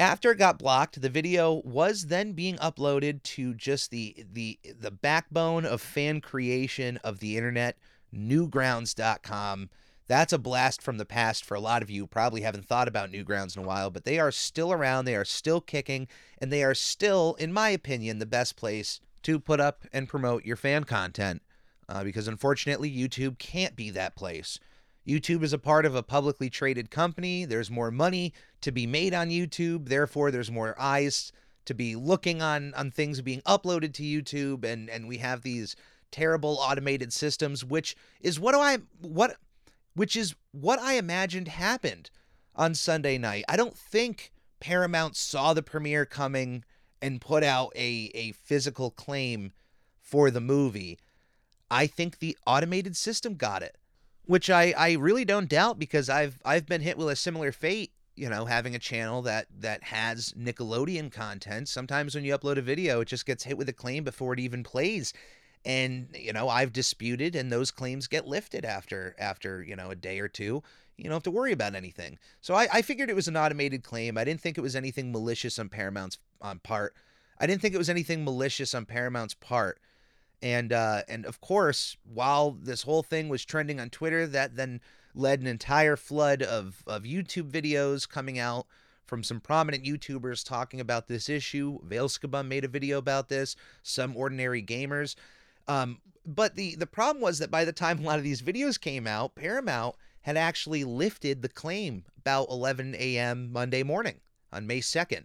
After 0.00 0.32
it 0.32 0.38
got 0.38 0.58
blocked, 0.58 1.00
the 1.00 1.08
video 1.08 1.62
was 1.64 2.06
then 2.06 2.32
being 2.32 2.56
uploaded 2.56 3.22
to 3.22 3.54
just 3.54 3.92
the 3.92 4.26
the 4.32 4.58
the 4.64 4.90
backbone 4.90 5.64
of 5.64 5.80
fan 5.80 6.20
creation 6.20 6.96
of 7.04 7.20
the 7.20 7.36
internet, 7.36 7.78
newgrounds.com. 8.12 9.70
That's 10.08 10.32
a 10.32 10.38
blast 10.38 10.82
from 10.82 10.98
the 10.98 11.04
past 11.04 11.44
for 11.44 11.54
a 11.54 11.60
lot 11.60 11.82
of 11.82 11.90
you. 11.90 12.08
Probably 12.08 12.40
haven't 12.40 12.66
thought 12.66 12.88
about 12.88 13.12
Newgrounds 13.12 13.56
in 13.56 13.62
a 13.62 13.66
while, 13.66 13.90
but 13.90 14.04
they 14.04 14.18
are 14.18 14.32
still 14.32 14.72
around. 14.72 15.04
They 15.04 15.14
are 15.14 15.24
still 15.24 15.60
kicking, 15.60 16.08
and 16.38 16.52
they 16.52 16.64
are 16.64 16.74
still, 16.74 17.36
in 17.38 17.52
my 17.52 17.68
opinion, 17.68 18.18
the 18.18 18.26
best 18.26 18.56
place 18.56 19.00
to 19.22 19.38
put 19.38 19.60
up 19.60 19.84
and 19.92 20.08
promote 20.08 20.44
your 20.44 20.56
fan 20.56 20.82
content 20.82 21.42
uh, 21.90 22.04
because 22.04 22.28
unfortunately, 22.28 22.90
YouTube 22.90 23.38
can't 23.38 23.74
be 23.74 23.90
that 23.90 24.14
place. 24.14 24.58
YouTube 25.06 25.42
is 25.42 25.52
a 25.52 25.58
part 25.58 25.84
of 25.84 25.94
a 25.94 26.02
publicly 26.02 26.48
traded 26.48 26.90
company. 26.90 27.44
There's 27.44 27.70
more 27.70 27.90
money 27.90 28.32
to 28.60 28.70
be 28.70 28.86
made 28.86 29.12
on 29.12 29.30
YouTube. 29.30 29.88
Therefore, 29.88 30.30
there's 30.30 30.50
more 30.50 30.80
eyes 30.80 31.32
to 31.64 31.74
be 31.74 31.96
looking 31.96 32.40
on 32.40 32.72
on 32.74 32.90
things 32.90 33.20
being 33.20 33.40
uploaded 33.42 33.92
to 33.94 34.02
YouTube, 34.04 34.64
and 34.64 34.88
and 34.88 35.08
we 35.08 35.18
have 35.18 35.42
these 35.42 35.74
terrible 36.12 36.58
automated 36.60 37.12
systems, 37.12 37.64
which 37.64 37.96
is 38.20 38.38
what 38.38 38.52
do 38.52 38.60
I 38.60 38.78
what, 39.00 39.36
which 39.94 40.14
is 40.14 40.36
what 40.52 40.78
I 40.78 40.94
imagined 40.94 41.48
happened 41.48 42.10
on 42.54 42.74
Sunday 42.74 43.18
night. 43.18 43.44
I 43.48 43.56
don't 43.56 43.76
think 43.76 44.32
Paramount 44.60 45.16
saw 45.16 45.54
the 45.54 45.62
premiere 45.62 46.06
coming 46.06 46.64
and 47.02 47.20
put 47.20 47.42
out 47.42 47.72
a 47.74 48.12
a 48.14 48.32
physical 48.32 48.90
claim 48.90 49.52
for 50.00 50.30
the 50.30 50.40
movie. 50.40 50.98
I 51.70 51.86
think 51.86 52.18
the 52.18 52.36
automated 52.46 52.96
system 52.96 53.34
got 53.34 53.62
it, 53.62 53.76
which 54.24 54.50
I, 54.50 54.74
I 54.76 54.92
really 54.92 55.24
don't 55.24 55.48
doubt 55.48 55.78
because 55.78 56.10
I've 56.10 56.38
I've 56.44 56.66
been 56.66 56.80
hit 56.80 56.98
with 56.98 57.08
a 57.08 57.16
similar 57.16 57.52
fate. 57.52 57.92
You 58.16 58.28
know, 58.28 58.44
having 58.44 58.74
a 58.74 58.78
channel 58.78 59.22
that 59.22 59.46
that 59.60 59.84
has 59.84 60.34
Nickelodeon 60.38 61.12
content. 61.12 61.68
Sometimes 61.68 62.14
when 62.14 62.24
you 62.24 62.36
upload 62.36 62.58
a 62.58 62.62
video, 62.62 63.00
it 63.00 63.08
just 63.08 63.24
gets 63.24 63.44
hit 63.44 63.56
with 63.56 63.68
a 63.68 63.72
claim 63.72 64.04
before 64.04 64.34
it 64.34 64.40
even 64.40 64.62
plays, 64.62 65.14
and 65.64 66.08
you 66.18 66.32
know 66.32 66.48
I've 66.48 66.72
disputed, 66.72 67.36
and 67.36 67.50
those 67.50 67.70
claims 67.70 68.08
get 68.08 68.26
lifted 68.26 68.64
after 68.64 69.14
after 69.18 69.62
you 69.62 69.76
know 69.76 69.90
a 69.90 69.96
day 69.96 70.18
or 70.18 70.28
two. 70.28 70.62
You 70.96 71.04
don't 71.04 71.14
have 71.14 71.22
to 71.22 71.30
worry 71.30 71.52
about 71.52 71.74
anything. 71.74 72.18
So 72.42 72.54
I, 72.54 72.68
I 72.70 72.82
figured 72.82 73.08
it 73.08 73.16
was 73.16 73.28
an 73.28 73.36
automated 73.36 73.82
claim. 73.82 74.18
I 74.18 74.24
didn't 74.24 74.42
think 74.42 74.58
it 74.58 74.60
was 74.60 74.76
anything 74.76 75.12
malicious 75.12 75.58
on 75.58 75.70
Paramount's 75.70 76.18
on 76.42 76.58
part. 76.58 76.94
I 77.38 77.46
didn't 77.46 77.62
think 77.62 77.74
it 77.74 77.78
was 77.78 77.88
anything 77.88 78.22
malicious 78.22 78.74
on 78.74 78.84
Paramount's 78.84 79.32
part 79.32 79.80
and 80.42 80.72
uh, 80.72 81.02
and 81.08 81.26
of 81.26 81.40
course, 81.40 81.96
while 82.04 82.52
this 82.52 82.82
whole 82.82 83.02
thing 83.02 83.28
was 83.28 83.44
trending 83.44 83.80
on 83.80 83.90
Twitter, 83.90 84.26
that 84.26 84.56
then 84.56 84.80
led 85.14 85.40
an 85.40 85.46
entire 85.46 85.96
flood 85.96 86.42
of 86.42 86.82
of 86.86 87.02
YouTube 87.02 87.50
videos 87.50 88.08
coming 88.08 88.38
out 88.38 88.66
from 89.06 89.22
some 89.24 89.40
prominent 89.40 89.84
YouTubers 89.84 90.46
talking 90.46 90.80
about 90.80 91.08
this 91.08 91.28
issue. 91.28 91.80
Vailskibum 91.86 92.46
made 92.46 92.64
a 92.64 92.68
video 92.68 92.96
about 92.96 93.28
this. 93.28 93.56
Some 93.82 94.16
ordinary 94.16 94.62
gamers. 94.62 95.16
Um, 95.66 95.98
but 96.24 96.54
the 96.54 96.76
the 96.76 96.86
problem 96.86 97.20
was 97.20 97.38
that 97.40 97.50
by 97.50 97.64
the 97.64 97.72
time 97.72 97.98
a 97.98 98.02
lot 98.02 98.18
of 98.18 98.24
these 98.24 98.42
videos 98.42 98.80
came 98.80 99.06
out, 99.06 99.34
Paramount 99.34 99.96
had 100.22 100.36
actually 100.36 100.84
lifted 100.84 101.42
the 101.42 101.48
claim 101.48 102.04
about 102.18 102.48
11 102.50 102.94
a.m. 102.98 103.50
Monday 103.52 103.82
morning 103.82 104.16
on 104.52 104.66
May 104.66 104.80
2nd. 104.80 105.24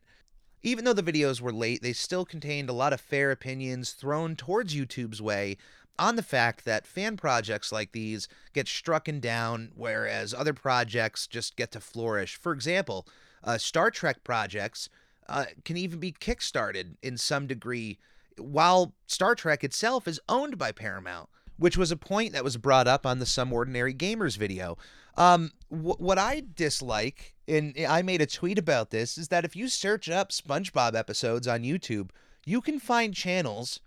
Even 0.66 0.84
though 0.84 0.94
the 0.94 1.04
videos 1.04 1.40
were 1.40 1.54
late, 1.54 1.84
they 1.84 1.94
still 1.94 2.26
contained 2.26 2.70
a 2.70 2.74
lot 2.74 2.92
of 2.92 3.00
fair 3.00 3.30
opinions 3.30 3.92
thrown 3.92 4.36
towards 4.36 4.74
YouTube's 4.74 5.22
way 5.22 5.58
on 6.00 6.16
the 6.16 6.24
fact 6.24 6.66
that 6.66 6.88
fan 6.88 7.18
projects 7.18 7.72
like 7.72 7.92
these 7.92 8.28
get 8.52 8.68
struck 8.68 9.08
and 9.08 9.22
down, 9.22 9.72
whereas 9.76 10.34
other 10.34 10.54
projects 10.54 11.28
just 11.28 11.56
get 11.56 11.72
to 11.72 11.80
flourish. 11.80 12.36
For 12.36 12.52
example, 12.52 13.08
uh, 13.44 13.60
Star 13.60 13.92
Trek 13.92 14.24
projects 14.24 14.90
uh, 15.30 15.46
can 15.66 15.78
even 15.78 16.00
be 16.00 16.12
kickstarted 16.12 16.96
in 17.04 17.20
some 17.20 17.46
degree, 17.46 18.00
while 18.40 18.96
Star 19.06 19.36
Trek 19.36 19.64
itself 19.64 20.08
is 20.08 20.20
owned 20.28 20.58
by 20.58 20.72
Paramount, 20.72 21.30
which 21.58 21.78
was 21.78 21.92
a 21.92 21.96
point 21.96 22.34
that 22.34 22.44
was 22.44 22.58
brought 22.58 22.88
up 22.88 23.06
on 23.06 23.20
the 23.20 23.28
Some 23.28 23.54
Ordinary 23.54 23.94
Gamers 23.94 24.36
video. 24.36 24.80
Um, 25.16 25.52
wh- 25.70 26.02
what 26.02 26.18
I 26.18 26.42
dislike 26.56 27.35
and 27.48 27.76
I 27.88 28.02
made 28.02 28.22
a 28.22 28.26
tweet 28.26 28.58
about 28.58 28.90
this, 28.90 29.18
is 29.18 29.28
that 29.30 29.46
if 29.46 29.56
you 29.56 29.68
search 29.68 30.10
up 30.10 30.32
SpongeBob 30.32 30.96
episodes 30.96 31.48
on 31.48 31.64
YouTube, 31.64 32.10
you 32.46 32.62
can 32.62 32.80
find 32.80 33.14
channels 33.14 33.80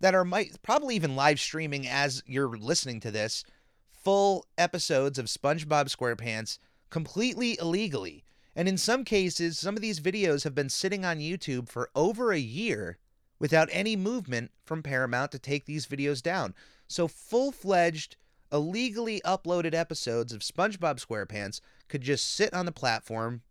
that 0.00 0.14
are 0.14 0.24
might 0.24 0.60
probably 0.62 0.94
even 0.96 1.16
live 1.16 1.40
streaming 1.40 1.86
as 1.86 2.22
you're 2.26 2.56
listening 2.56 3.00
to 3.00 3.10
this 3.10 3.44
full 3.90 4.46
episodes 4.56 5.18
of 5.18 5.26
SpongeBob 5.26 5.94
SquarePants 5.94 6.58
completely 6.90 7.58
illegally. 7.60 8.22
And 8.54 8.68
in 8.68 8.78
some 8.78 9.04
cases, 9.04 9.58
some 9.58 9.76
of 9.76 9.82
these 9.82 10.00
videos 10.00 10.44
have 10.44 10.54
been 10.54 10.68
sitting 10.68 11.04
on 11.04 11.18
YouTube 11.18 11.68
for 11.68 11.90
over 11.94 12.32
a 12.32 12.38
year 12.38 12.98
without 13.38 13.68
any 13.72 13.96
movement 13.96 14.50
from 14.64 14.82
Paramount 14.82 15.32
to 15.32 15.38
take 15.38 15.66
these 15.66 15.86
videos 15.86 16.22
down. 16.22 16.54
So 16.88 17.08
full 17.08 17.52
fledged, 17.52 18.16
illegally 18.52 19.20
uploaded 19.24 19.74
episodes 19.74 20.32
of 20.32 20.40
SpongeBob 20.40 21.04
SquarePants 21.04 21.60
could 21.88 22.02
just 22.02 22.34
sit 22.34 22.52
on 22.52 22.66
the 22.66 22.72
platform 22.72 23.42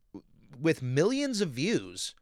with 0.60 0.82
millions 0.82 1.42
of 1.42 1.50
views, 1.50 2.16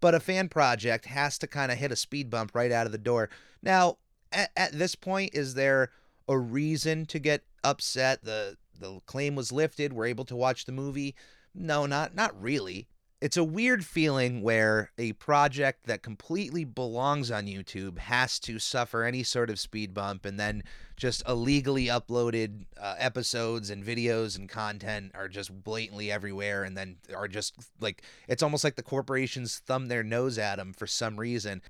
but 0.00 0.14
a 0.14 0.20
fan 0.20 0.48
project 0.48 1.06
has 1.06 1.38
to 1.38 1.46
kind 1.46 1.72
of 1.72 1.78
hit 1.78 1.92
a 1.92 1.96
speed 1.96 2.30
bump 2.30 2.52
right 2.54 2.72
out 2.72 2.86
of 2.86 2.92
the 2.92 2.98
door. 2.98 3.30
Now, 3.62 3.98
at, 4.32 4.50
at 4.56 4.72
this 4.72 4.94
point, 4.94 5.34
is 5.34 5.54
there 5.54 5.90
a 6.28 6.38
reason 6.38 7.06
to 7.06 7.18
get 7.18 7.44
upset? 7.62 8.24
The 8.24 8.56
the 8.78 9.00
claim 9.06 9.36
was 9.36 9.52
lifted. 9.52 9.92
We're 9.92 10.06
able 10.06 10.24
to 10.26 10.36
watch 10.36 10.64
the 10.64 10.72
movie. 10.72 11.14
No, 11.54 11.86
not 11.86 12.14
not 12.14 12.40
really. 12.40 12.88
It's 13.24 13.38
a 13.38 13.42
weird 13.42 13.86
feeling 13.86 14.42
where 14.42 14.90
a 14.98 15.14
project 15.14 15.86
that 15.86 16.02
completely 16.02 16.64
belongs 16.64 17.30
on 17.30 17.46
YouTube 17.46 17.96
has 17.96 18.38
to 18.40 18.58
suffer 18.58 19.02
any 19.02 19.22
sort 19.22 19.48
of 19.48 19.58
speed 19.58 19.94
bump, 19.94 20.26
and 20.26 20.38
then 20.38 20.62
just 20.98 21.26
illegally 21.26 21.86
uploaded 21.86 22.66
uh, 22.78 22.96
episodes 22.98 23.70
and 23.70 23.82
videos 23.82 24.36
and 24.36 24.46
content 24.46 25.12
are 25.14 25.28
just 25.28 25.64
blatantly 25.64 26.12
everywhere, 26.12 26.64
and 26.64 26.76
then 26.76 26.96
are 27.16 27.26
just 27.26 27.54
like 27.80 28.02
it's 28.28 28.42
almost 28.42 28.62
like 28.62 28.76
the 28.76 28.82
corporations 28.82 29.58
thumb 29.58 29.86
their 29.86 30.02
nose 30.02 30.36
at 30.36 30.56
them 30.56 30.74
for 30.74 30.86
some 30.86 31.18
reason. 31.18 31.62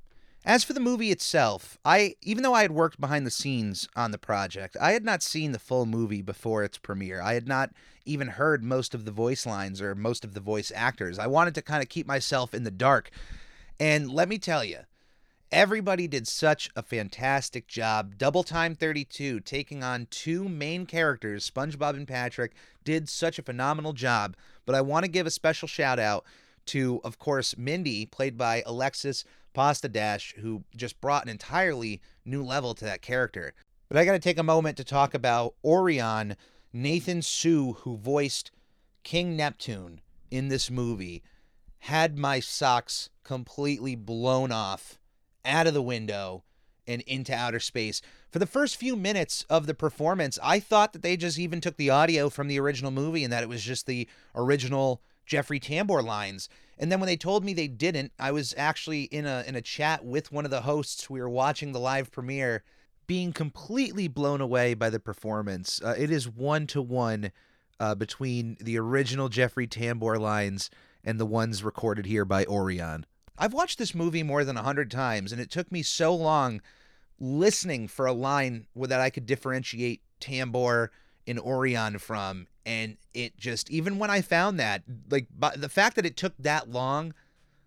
As 0.46 0.62
for 0.62 0.74
the 0.74 0.80
movie 0.80 1.10
itself, 1.10 1.78
I 1.86 2.16
even 2.20 2.42
though 2.42 2.52
I 2.52 2.62
had 2.62 2.70
worked 2.70 3.00
behind 3.00 3.26
the 3.26 3.30
scenes 3.30 3.88
on 3.96 4.10
the 4.10 4.18
project, 4.18 4.76
I 4.78 4.92
had 4.92 5.04
not 5.04 5.22
seen 5.22 5.52
the 5.52 5.58
full 5.58 5.86
movie 5.86 6.20
before 6.20 6.62
its 6.62 6.76
premiere. 6.76 7.22
I 7.22 7.32
had 7.32 7.48
not 7.48 7.70
even 8.04 8.28
heard 8.28 8.62
most 8.62 8.94
of 8.94 9.06
the 9.06 9.10
voice 9.10 9.46
lines 9.46 9.80
or 9.80 9.94
most 9.94 10.22
of 10.22 10.34
the 10.34 10.40
voice 10.40 10.70
actors. 10.74 11.18
I 11.18 11.28
wanted 11.28 11.54
to 11.54 11.62
kind 11.62 11.82
of 11.82 11.88
keep 11.88 12.06
myself 12.06 12.52
in 12.52 12.64
the 12.64 12.70
dark. 12.70 13.10
And 13.80 14.12
let 14.12 14.28
me 14.28 14.38
tell 14.38 14.62
you, 14.62 14.80
everybody 15.50 16.06
did 16.06 16.28
such 16.28 16.68
a 16.76 16.82
fantastic 16.82 17.66
job. 17.66 18.18
Double 18.18 18.42
Time 18.42 18.74
32 18.74 19.40
taking 19.40 19.82
on 19.82 20.08
two 20.10 20.46
main 20.46 20.84
characters, 20.84 21.50
SpongeBob 21.50 21.94
and 21.94 22.06
Patrick, 22.06 22.52
did 22.84 23.08
such 23.08 23.38
a 23.38 23.42
phenomenal 23.42 23.94
job. 23.94 24.36
But 24.66 24.74
I 24.74 24.82
want 24.82 25.06
to 25.06 25.10
give 25.10 25.26
a 25.26 25.30
special 25.30 25.68
shout 25.68 25.98
out 25.98 26.26
to, 26.66 27.00
of 27.04 27.18
course, 27.18 27.56
Mindy, 27.56 28.06
played 28.06 28.36
by 28.36 28.62
Alexis 28.66 29.24
Pasta 29.52 29.88
Dash, 29.88 30.34
who 30.38 30.64
just 30.76 31.00
brought 31.00 31.24
an 31.24 31.30
entirely 31.30 32.00
new 32.24 32.42
level 32.42 32.74
to 32.74 32.84
that 32.84 33.02
character. 33.02 33.54
But 33.88 33.98
I 33.98 34.04
got 34.04 34.12
to 34.12 34.18
take 34.18 34.38
a 34.38 34.42
moment 34.42 34.76
to 34.78 34.84
talk 34.84 35.14
about 35.14 35.54
Orion, 35.64 36.36
Nathan 36.72 37.22
Sue, 37.22 37.74
who 37.80 37.96
voiced 37.96 38.50
King 39.04 39.36
Neptune 39.36 40.00
in 40.30 40.48
this 40.48 40.70
movie, 40.70 41.22
had 41.78 42.18
my 42.18 42.40
socks 42.40 43.10
completely 43.22 43.94
blown 43.94 44.50
off 44.50 44.98
out 45.44 45.66
of 45.66 45.74
the 45.74 45.82
window 45.82 46.42
and 46.86 47.02
into 47.02 47.34
outer 47.34 47.60
space. 47.60 48.02
For 48.30 48.38
the 48.38 48.46
first 48.46 48.76
few 48.76 48.96
minutes 48.96 49.44
of 49.48 49.66
the 49.66 49.74
performance, 49.74 50.38
I 50.42 50.60
thought 50.60 50.92
that 50.92 51.02
they 51.02 51.16
just 51.16 51.38
even 51.38 51.60
took 51.60 51.76
the 51.76 51.90
audio 51.90 52.28
from 52.28 52.48
the 52.48 52.58
original 52.58 52.90
movie 52.90 53.24
and 53.24 53.32
that 53.32 53.42
it 53.42 53.48
was 53.48 53.62
just 53.62 53.86
the 53.86 54.08
original 54.34 55.02
Jeffrey 55.26 55.60
Tambor 55.60 56.04
lines. 56.04 56.48
And 56.78 56.90
then 56.90 57.00
when 57.00 57.06
they 57.06 57.16
told 57.16 57.44
me 57.44 57.54
they 57.54 57.68
didn't, 57.68 58.12
I 58.18 58.32
was 58.32 58.54
actually 58.56 59.04
in 59.04 59.26
a 59.26 59.44
in 59.46 59.54
a 59.54 59.62
chat 59.62 60.04
with 60.04 60.32
one 60.32 60.44
of 60.44 60.50
the 60.50 60.62
hosts. 60.62 61.08
We 61.08 61.20
were 61.20 61.28
watching 61.28 61.72
the 61.72 61.80
live 61.80 62.10
premiere, 62.10 62.64
being 63.06 63.32
completely 63.32 64.08
blown 64.08 64.40
away 64.40 64.74
by 64.74 64.90
the 64.90 65.00
performance. 65.00 65.80
Uh, 65.84 65.94
it 65.96 66.10
is 66.10 66.28
one 66.28 66.66
to 66.68 66.82
one 66.82 67.30
between 67.98 68.56
the 68.60 68.78
original 68.78 69.28
Jeffrey 69.28 69.66
Tambor 69.66 70.18
lines 70.18 70.70
and 71.04 71.20
the 71.20 71.26
ones 71.26 71.62
recorded 71.62 72.06
here 72.06 72.24
by 72.24 72.44
Orion. 72.46 73.04
I've 73.36 73.52
watched 73.52 73.78
this 73.78 73.94
movie 73.94 74.22
more 74.22 74.44
than 74.44 74.56
a 74.56 74.62
hundred 74.62 74.90
times, 74.90 75.32
and 75.32 75.40
it 75.40 75.50
took 75.50 75.70
me 75.70 75.82
so 75.82 76.14
long 76.14 76.62
listening 77.20 77.88
for 77.88 78.06
a 78.06 78.12
line 78.12 78.66
that 78.74 79.00
I 79.00 79.10
could 79.10 79.26
differentiate 79.26 80.00
Tambor 80.20 80.88
and 81.26 81.38
Orion 81.38 81.98
from 81.98 82.46
and 82.66 82.96
it 83.12 83.36
just 83.36 83.70
even 83.70 83.98
when 83.98 84.10
I 84.10 84.20
found 84.20 84.58
that 84.60 84.82
like 85.10 85.26
the 85.56 85.68
fact 85.68 85.96
that 85.96 86.06
it 86.06 86.16
took 86.16 86.34
that 86.38 86.68
long 86.68 87.14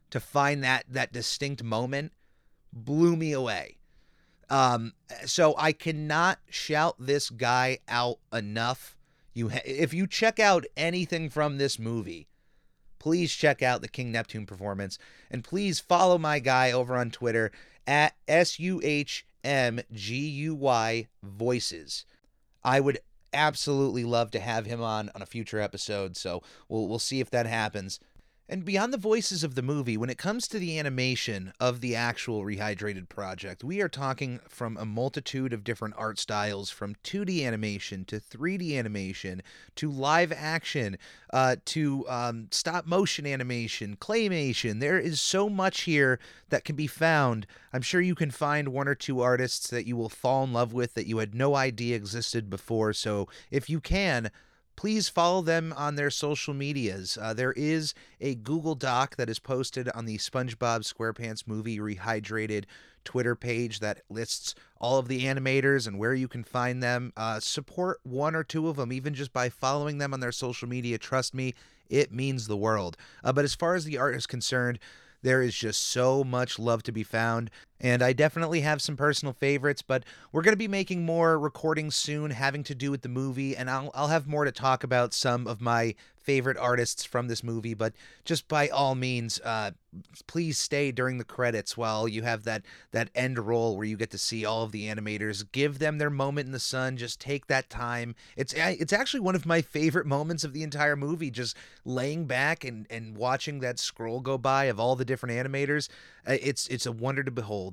to 0.09 0.19
find 0.19 0.63
that 0.63 0.85
that 0.89 1.13
distinct 1.13 1.63
moment 1.63 2.13
blew 2.73 3.15
me 3.15 3.31
away. 3.31 3.77
Um, 4.49 4.93
so 5.25 5.55
I 5.57 5.73
cannot 5.73 6.39
shout 6.49 6.95
this 6.99 7.29
guy 7.29 7.79
out 7.87 8.19
enough. 8.31 8.95
You 9.33 9.49
ha- 9.49 9.59
if 9.65 9.93
you 9.93 10.07
check 10.07 10.39
out 10.39 10.65
anything 10.77 11.29
from 11.29 11.57
this 11.57 11.77
movie, 11.77 12.27
please 12.97 13.33
check 13.33 13.61
out 13.61 13.81
the 13.81 13.89
King 13.89 14.11
Neptune 14.11 14.45
performance 14.45 14.97
and 15.29 15.43
please 15.43 15.79
follow 15.79 16.17
my 16.17 16.39
guy 16.39 16.71
over 16.71 16.95
on 16.95 17.11
Twitter 17.11 17.51
at 17.85 18.15
S 18.27 18.59
U 18.59 18.79
H 18.83 19.25
M 19.43 19.81
G 19.93 20.15
U 20.15 20.55
Y 20.55 21.07
voices. 21.21 22.05
I 22.63 22.79
would 22.79 22.99
absolutely 23.37 24.03
love 24.03 24.31
to 24.31 24.39
have 24.39 24.65
him 24.65 24.81
on 24.81 25.09
on 25.15 25.21
a 25.21 25.25
future 25.25 25.59
episode. 25.61 26.17
So 26.17 26.41
we'll 26.67 26.87
we'll 26.87 26.99
see 26.99 27.21
if 27.21 27.29
that 27.29 27.45
happens. 27.45 27.99
And 28.49 28.63
beyond 28.63 28.93
the 28.93 28.97
voices 28.97 29.43
of 29.43 29.55
the 29.55 29.61
movie, 29.61 29.97
when 29.97 30.09
it 30.09 30.17
comes 30.17 30.47
to 30.47 30.57
the 30.57 30.79
animation 30.79 31.51
of 31.59 31.81
the 31.81 31.97
actual 31.97 32.45
Rehydrated 32.45 33.09
project, 33.09 33.61
we 33.61 33.81
are 33.81 33.89
talking 33.89 34.39
from 34.47 34.77
a 34.77 34.85
multitude 34.85 35.51
of 35.51 35.65
different 35.65 35.95
art 35.97 36.17
styles 36.17 36.69
from 36.69 36.95
2D 37.03 37.45
animation 37.45 38.05
to 38.05 38.21
3D 38.21 38.79
animation 38.79 39.43
to 39.75 39.91
live 39.91 40.31
action 40.31 40.97
uh, 41.33 41.57
to 41.65 42.05
um, 42.07 42.47
stop 42.51 42.85
motion 42.85 43.27
animation, 43.27 43.97
claymation. 43.97 44.79
There 44.79 44.97
is 44.97 45.19
so 45.19 45.49
much 45.49 45.81
here 45.81 46.17
that 46.47 46.63
can 46.63 46.77
be 46.77 46.87
found. 46.87 47.47
I'm 47.73 47.81
sure 47.81 47.99
you 47.99 48.15
can 48.15 48.31
find 48.31 48.69
one 48.69 48.87
or 48.87 48.95
two 48.95 49.19
artists 49.19 49.69
that 49.71 49.85
you 49.85 49.97
will 49.97 50.07
fall 50.07 50.45
in 50.45 50.53
love 50.53 50.71
with 50.71 50.93
that 50.93 51.05
you 51.05 51.17
had 51.17 51.35
no 51.35 51.55
idea 51.55 51.97
existed 51.97 52.49
before. 52.49 52.93
So 52.93 53.27
if 53.51 53.69
you 53.69 53.81
can, 53.81 54.31
please 54.77 55.09
follow 55.09 55.41
them 55.41 55.73
on 55.75 55.95
their 55.95 56.09
social 56.09 56.53
medias. 56.53 57.17
Uh, 57.19 57.33
there 57.33 57.51
is 57.53 57.93
a 58.21 58.35
Google 58.35 58.75
Doc 58.75 59.17
that 59.17 59.29
is 59.29 59.39
posted 59.39 59.89
on 59.89 60.05
the 60.05 60.17
SpongeBob 60.17 60.81
SquarePants 60.81 61.45
movie 61.45 61.79
rehydrated 61.79 62.63
Twitter 63.03 63.35
page 63.35 63.79
that 63.79 64.01
lists 64.09 64.53
all 64.79 64.99
of 64.99 65.07
the 65.07 65.25
animators 65.25 65.87
and 65.87 65.97
where 65.97 66.13
you 66.13 66.27
can 66.27 66.43
find 66.43 66.81
them. 66.81 67.11
Uh, 67.17 67.39
support 67.39 67.99
one 68.03 68.35
or 68.35 68.43
two 68.43 68.69
of 68.69 68.77
them, 68.77 68.93
even 68.93 69.13
just 69.13 69.33
by 69.33 69.49
following 69.49 69.97
them 69.97 70.13
on 70.13 70.19
their 70.19 70.31
social 70.31 70.69
media. 70.69 70.97
Trust 70.97 71.33
me, 71.33 71.53
it 71.89 72.11
means 72.11 72.47
the 72.47 72.57
world. 72.57 72.95
Uh, 73.23 73.33
but 73.33 73.45
as 73.45 73.55
far 73.55 73.75
as 73.75 73.83
the 73.83 73.97
art 73.97 74.15
is 74.15 74.27
concerned, 74.27 74.77
there 75.23 75.41
is 75.41 75.55
just 75.55 75.81
so 75.81 76.23
much 76.23 76.59
love 76.59 76.83
to 76.83 76.91
be 76.91 77.03
found. 77.03 77.49
And 77.79 78.01
I 78.01 78.13
definitely 78.13 78.61
have 78.61 78.81
some 78.81 78.97
personal 78.97 79.33
favorites, 79.33 79.81
but 79.81 80.03
we're 80.31 80.41
going 80.41 80.53
to 80.53 80.57
be 80.57 80.67
making 80.67 81.05
more 81.05 81.37
recordings 81.37 81.95
soon 81.95 82.31
having 82.31 82.63
to 82.63 82.75
do 82.75 82.91
with 82.91 83.01
the 83.01 83.09
movie, 83.09 83.55
and 83.55 83.69
I'll, 83.69 83.91
I'll 83.93 84.07
have 84.07 84.27
more 84.27 84.45
to 84.45 84.51
talk 84.51 84.83
about 84.83 85.13
some 85.13 85.47
of 85.47 85.61
my 85.61 85.95
favorite 86.27 86.57
artists 86.57 87.05
from 87.05 87.29
this 87.29 87.41
movie. 87.41 87.73
But 87.73 87.93
just 88.25 88.49
by 88.49 88.67
all 88.67 88.95
means, 88.95 89.39
uh, 89.45 89.71
please 90.27 90.59
stay 90.59 90.91
during 90.91 91.19
the 91.19 91.23
credits 91.23 91.77
while 91.77 92.05
you 92.05 92.23
have 92.23 92.43
that, 92.43 92.63
that 92.91 93.09
end 93.15 93.39
roll 93.39 93.77
where 93.77 93.85
you 93.85 93.95
get 93.95 94.11
to 94.11 94.17
see 94.17 94.43
all 94.43 94.63
of 94.63 94.73
the 94.73 94.87
animators. 94.87 95.45
Give 95.53 95.79
them 95.79 95.97
their 95.97 96.09
moment 96.09 96.47
in 96.47 96.51
the 96.51 96.59
sun. 96.59 96.97
Just 96.97 97.21
take 97.21 97.47
that 97.47 97.69
time. 97.69 98.13
It's, 98.35 98.53
it's 98.53 98.91
actually 98.91 99.21
one 99.21 99.35
of 99.35 99.45
my 99.45 99.61
favorite 99.61 100.05
moments 100.05 100.43
of 100.43 100.51
the 100.51 100.63
entire 100.63 100.95
movie, 100.95 101.31
just 101.31 101.55
laying 101.85 102.25
back 102.25 102.63
and, 102.63 102.87
and 102.89 103.15
watching 103.15 103.59
that 103.61 103.79
scroll 103.79 104.19
go 104.19 104.37
by 104.37 104.65
of 104.65 104.79
all 104.79 104.95
the 104.95 105.05
different 105.05 105.35
animators. 105.35 105.87
Uh, 106.27 106.35
it's, 106.41 106.67
it's 106.67 106.85
a 106.85 106.91
wonder 106.91 107.23
to 107.23 107.31
behold 107.31 107.66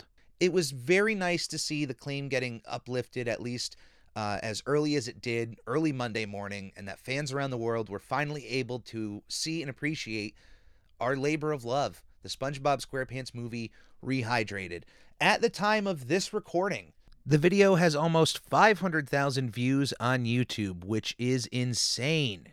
it 0.44 0.52
was 0.52 0.72
very 0.72 1.14
nice 1.14 1.46
to 1.46 1.56
see 1.56 1.86
the 1.86 1.94
claim 1.94 2.28
getting 2.28 2.60
uplifted 2.66 3.28
at 3.28 3.40
least 3.40 3.78
uh, 4.14 4.38
as 4.42 4.62
early 4.66 4.94
as 4.94 5.08
it 5.08 5.22
did 5.22 5.56
early 5.66 5.90
Monday 5.90 6.26
morning, 6.26 6.70
and 6.76 6.86
that 6.86 7.00
fans 7.00 7.32
around 7.32 7.50
the 7.50 7.56
world 7.56 7.88
were 7.88 7.98
finally 7.98 8.46
able 8.46 8.78
to 8.78 9.22
see 9.26 9.62
and 9.62 9.70
appreciate 9.70 10.34
our 11.00 11.16
labor 11.16 11.50
of 11.50 11.64
love, 11.64 12.02
the 12.22 12.28
SpongeBob 12.28 12.84
SquarePants 12.84 13.34
movie 13.34 13.72
Rehydrated. 14.04 14.82
At 15.18 15.40
the 15.40 15.48
time 15.48 15.86
of 15.86 16.08
this 16.08 16.34
recording, 16.34 16.92
the 17.24 17.38
video 17.38 17.76
has 17.76 17.96
almost 17.96 18.38
500,000 18.38 19.50
views 19.50 19.94
on 19.98 20.26
YouTube, 20.26 20.84
which 20.84 21.14
is 21.18 21.46
insane. 21.46 22.48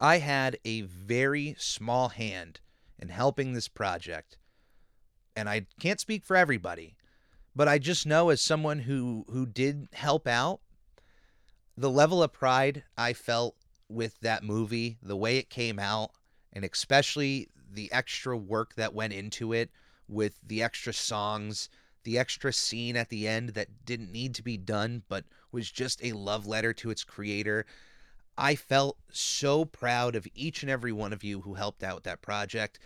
I 0.00 0.18
had 0.18 0.58
a 0.64 0.80
very 0.80 1.54
small 1.56 2.08
hand 2.08 2.58
in 2.98 3.10
helping 3.10 3.52
this 3.52 3.68
project, 3.68 4.38
and 5.36 5.48
I 5.48 5.66
can't 5.78 6.00
speak 6.00 6.24
for 6.24 6.34
everybody, 6.34 6.96
but 7.58 7.66
I 7.66 7.78
just 7.78 8.06
know 8.06 8.28
as 8.28 8.40
someone 8.40 8.78
who 8.78 9.24
who 9.28 9.44
did 9.44 9.88
help 9.92 10.28
out, 10.28 10.60
the 11.76 11.90
level 11.90 12.22
of 12.22 12.32
pride 12.32 12.84
I 12.96 13.12
felt 13.12 13.56
with 13.88 14.20
that 14.20 14.44
movie, 14.44 14.96
the 15.02 15.16
way 15.16 15.38
it 15.38 15.50
came 15.50 15.80
out, 15.80 16.12
and 16.52 16.64
especially 16.64 17.48
the 17.68 17.90
extra 17.90 18.36
work 18.36 18.76
that 18.76 18.94
went 18.94 19.12
into 19.12 19.52
it 19.52 19.70
with 20.06 20.38
the 20.46 20.62
extra 20.62 20.92
songs, 20.92 21.68
the 22.04 22.16
extra 22.16 22.52
scene 22.52 22.96
at 22.96 23.08
the 23.08 23.26
end 23.26 23.50
that 23.50 23.84
didn't 23.84 24.12
need 24.12 24.36
to 24.36 24.42
be 24.44 24.56
done 24.56 25.02
but 25.08 25.24
was 25.50 25.68
just 25.68 26.02
a 26.04 26.12
love 26.12 26.46
letter 26.46 26.72
to 26.74 26.90
its 26.90 27.02
creator. 27.02 27.66
I 28.36 28.54
felt 28.54 28.98
so 29.10 29.64
proud 29.64 30.14
of 30.14 30.28
each 30.32 30.62
and 30.62 30.70
every 30.70 30.92
one 30.92 31.12
of 31.12 31.24
you 31.24 31.40
who 31.40 31.54
helped 31.54 31.82
out 31.82 31.96
with 31.96 32.04
that 32.04 32.22
project 32.22 32.78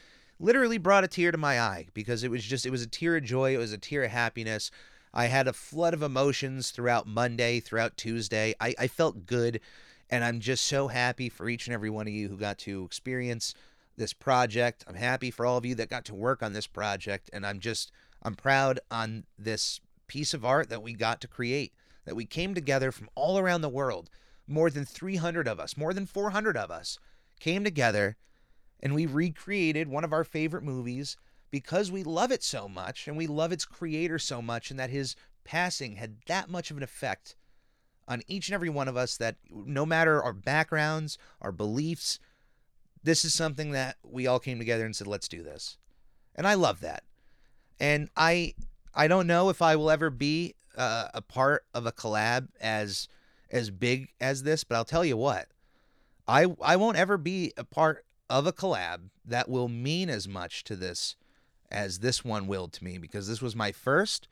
literally 0.43 0.77
brought 0.77 1.05
a 1.05 1.09
tear 1.09 1.31
to 1.31 1.39
my 1.39 1.59
eye 1.61 1.87
because 1.95 2.25
it 2.25 2.31
was 2.31 2.43
just, 2.43 2.67
it 2.67 2.71
was 2.71 2.83
a 2.83 2.87
tear 2.87 3.17
of 3.17 3.25
joy. 3.25 3.55
It 3.55 3.59
was 3.59 3.73
a 3.73 3.79
tear 3.79 4.03
of 4.03 4.11
happiness. 4.11 4.71
I 5.15 5.27
had 5.27 5.47
a 5.47 5.53
flood 5.53 5.95
of 5.95 6.03
emotions 6.03 6.71
throughout 6.71 7.07
Monday, 7.07 7.61
throughout 7.61 7.97
Tuesday. 7.97 8.55
I, 8.61 8.75
I 8.79 8.89
felt 8.89 9.25
good. 9.25 9.61
And 10.11 10.25
I'm 10.25 10.41
just 10.41 10.65
so 10.65 10.89
happy 10.89 11.29
for 11.29 11.49
each 11.49 11.67
and 11.67 11.75
every 11.75 11.91
one 11.91 12.09
of 12.09 12.13
you 12.13 12.29
who 12.29 12.37
got 12.37 12.59
to 12.59 12.85
experience 12.85 13.55
this 13.97 14.13
project. 14.13 14.85
I'm 14.89 14.97
happy 14.97 15.31
for 15.31 15.47
all 15.47 15.57
of 15.57 15.65
you 15.65 15.77
that 15.77 15.89
got 15.89 16.05
to 16.07 16.15
work 16.15 16.43
on 16.43 16.53
this 16.53 16.67
project. 16.67 17.31
And 17.33 17.47
I'm 17.47 17.61
just, 17.61 17.93
I'm 18.23 18.35
proud 18.35 18.81
on 18.91 19.25
this 19.39 19.81
piece 20.09 20.35
of 20.35 20.45
art 20.45 20.69
that 20.71 20.83
we 20.83 20.93
got 20.93 21.21
to 21.21 21.29
create, 21.29 21.73
that 22.05 22.17
we 22.17 22.27
came 22.27 22.53
together 22.53 22.91
from 22.91 23.09
all 23.15 23.39
around 23.39 23.61
the 23.61 23.69
world. 23.69 24.11
More 24.49 24.71
than 24.71 24.85
300 24.85 25.47
of 25.47 25.61
us, 25.61 25.77
more 25.77 25.95
than 25.95 26.05
400 26.05 26.57
of 26.57 26.71
us 26.71 26.99
came 27.39 27.63
together 27.63 28.17
and 28.83 28.95
we 28.95 29.07
recreated 29.07 29.88
one 29.88 30.05
of 30.05 30.12
our 30.12 30.25
favorite 30.25 30.64
movies 30.64 31.16
because 31.51 31.92
we 31.92 32.03
love 32.03 32.33
it 32.33 32.42
so 32.42 32.68
much 32.68 33.07
and 33.07 33.16
we 33.16 33.27
love 33.27 33.53
its 33.53 33.64
creator 33.64 34.18
so 34.18 34.42
much 34.42 34.71
and 34.71 34.81
that 34.81 34.90
his 34.90 35.14
passing 35.45 35.97
had 35.97 36.16
that 36.27 36.51
much 36.51 36.71
of 36.71 36.77
an 36.77 36.83
effect 36.83 37.37
on 38.09 38.23
each 38.27 38.49
and 38.49 38.55
every 38.55 38.68
one 38.68 38.88
of 38.88 38.97
us 38.97 39.16
that 39.16 39.37
no 39.51 39.87
matter 39.87 40.23
our 40.23 40.33
backgrounds, 40.33 41.18
our 41.40 41.53
beliefs, 41.53 42.18
this 43.05 43.25
is 43.25 43.33
something 43.35 43.71
that 43.73 43.97
we 44.03 44.27
all 44.27 44.40
came 44.40 44.59
together 44.59 44.85
and 44.85 44.97
said 44.97 45.07
let's 45.07 45.29
do 45.29 45.42
this. 45.42 45.79
And 46.35 46.47
I 46.47 46.55
love 46.55 46.81
that. 46.81 47.05
And 47.79 48.09
I 48.16 48.55
I 48.95 49.09
don't 49.09 49.27
know 49.27 49.49
if 49.49 49.62
I 49.62 49.77
will 49.77 49.90
ever 49.90 50.11
be 50.11 50.55
uh, 50.77 51.09
a 51.14 51.23
part 51.23 51.64
of 51.75 51.87
a 51.87 51.92
collab 51.92 52.49
as 52.61 53.09
as 53.51 53.71
big 53.71 54.09
as 54.21 54.42
this, 54.42 54.64
but 54.64 54.77
I'll 54.77 54.85
tell 54.85 55.05
you 55.05 55.16
what. 55.16 55.49
I 56.27 56.47
I 56.62 56.77
won't 56.77 56.97
ever 56.97 57.18
be 57.18 57.53
a 57.57 57.64
part 57.64 58.05
of 58.29 58.47
a 58.47 58.53
collab 58.53 59.11
that 59.25 59.49
will 59.49 59.69
mean 59.69 60.09
as 60.09 60.27
much 60.27 60.65
to 60.65 60.77
this 60.77 61.17
as 61.73 62.01
this 62.01 62.25
one 62.25 62.47
will 62.47 62.69
to 62.69 62.85
me 62.85 62.99
because 62.99 63.27
this 63.27 63.43
was 63.43 63.57
my 63.57 63.73
first. 63.73 64.29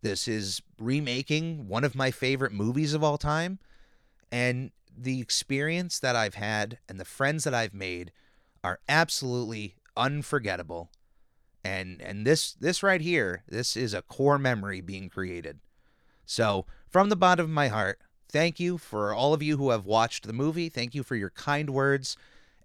This 0.00 0.28
is 0.28 0.62
remaking 0.78 1.68
one 1.68 1.84
of 1.84 1.96
my 1.96 2.10
favorite 2.10 2.52
movies 2.52 2.94
of 2.94 3.02
all 3.02 3.18
time. 3.18 3.58
And 4.30 4.70
the 4.96 5.20
experience 5.20 5.98
that 5.98 6.16
I've 6.16 6.34
had 6.34 6.78
and 6.88 7.00
the 7.00 7.04
friends 7.04 7.44
that 7.44 7.54
I've 7.54 7.74
made 7.74 8.12
are 8.62 8.78
absolutely 8.88 9.74
unforgettable. 9.96 10.90
And 11.64 12.00
and 12.00 12.24
this 12.24 12.52
this 12.52 12.82
right 12.82 13.00
here, 13.00 13.42
this 13.48 13.76
is 13.76 13.92
a 13.92 14.02
core 14.02 14.38
memory 14.38 14.80
being 14.80 15.08
created. 15.08 15.58
So, 16.24 16.66
from 16.88 17.08
the 17.08 17.16
bottom 17.16 17.44
of 17.44 17.50
my 17.50 17.68
heart, 17.68 17.98
thank 18.30 18.60
you 18.60 18.78
for 18.78 19.12
all 19.12 19.34
of 19.34 19.42
you 19.42 19.56
who 19.56 19.70
have 19.70 19.84
watched 19.84 20.26
the 20.26 20.32
movie. 20.32 20.68
Thank 20.68 20.94
you 20.94 21.02
for 21.02 21.16
your 21.16 21.30
kind 21.30 21.70
words 21.70 22.16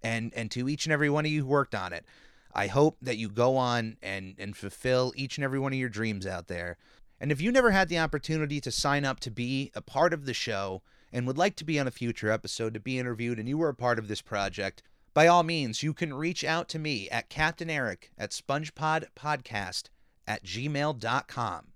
and 0.03 0.33
and 0.35 0.51
to 0.51 0.67
each 0.69 0.85
and 0.85 0.93
every 0.93 1.09
one 1.09 1.25
of 1.25 1.31
you 1.31 1.41
who 1.41 1.47
worked 1.47 1.75
on 1.75 1.93
it. 1.93 2.05
I 2.53 2.67
hope 2.67 2.97
that 3.01 3.17
you 3.17 3.29
go 3.29 3.57
on 3.57 3.97
and, 4.01 4.35
and 4.37 4.55
fulfill 4.55 5.11
each 5.15 5.37
and 5.37 5.43
every 5.43 5.59
one 5.59 5.73
of 5.73 5.79
your 5.79 5.89
dreams 5.89 6.27
out 6.27 6.47
there. 6.47 6.77
And 7.19 7.31
if 7.31 7.41
you 7.41 7.51
never 7.51 7.71
had 7.71 7.89
the 7.89 7.99
opportunity 7.99 8.61
to 8.61 8.71
sign 8.71 9.05
up 9.05 9.19
to 9.21 9.31
be 9.31 9.71
a 9.75 9.81
part 9.81 10.13
of 10.13 10.25
the 10.25 10.33
show 10.33 10.81
and 11.11 11.25
would 11.25 11.37
like 11.37 11.55
to 11.57 11.65
be 11.65 11.79
on 11.79 11.87
a 11.87 11.91
future 11.91 12.29
episode 12.29 12.73
to 12.73 12.79
be 12.79 12.99
interviewed 12.99 13.39
and 13.39 13.47
you 13.47 13.57
were 13.57 13.69
a 13.69 13.75
part 13.75 13.97
of 13.97 14.07
this 14.07 14.21
project, 14.21 14.83
by 15.13 15.27
all 15.27 15.43
means, 15.43 15.83
you 15.83 15.93
can 15.93 16.13
reach 16.13 16.43
out 16.43 16.67
to 16.69 16.79
me 16.79 17.09
at 17.09 17.29
Captain 17.29 17.69
Eric 17.69 18.11
at 18.17 18.31
SpongePodPodcast 18.31 19.89
at 20.27 20.43
gmail.com. 20.43 21.67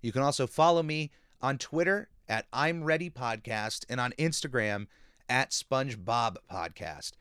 You 0.00 0.12
can 0.12 0.22
also 0.22 0.46
follow 0.46 0.82
me 0.82 1.10
on 1.40 1.58
Twitter 1.58 2.08
at 2.28 2.46
I'm 2.52 2.84
Ready 2.84 3.10
Podcast 3.10 3.84
and 3.88 4.00
on 4.00 4.12
Instagram 4.18 4.86
at 5.28 5.50
SpongeBob 5.50 6.36
Podcast 6.50 7.12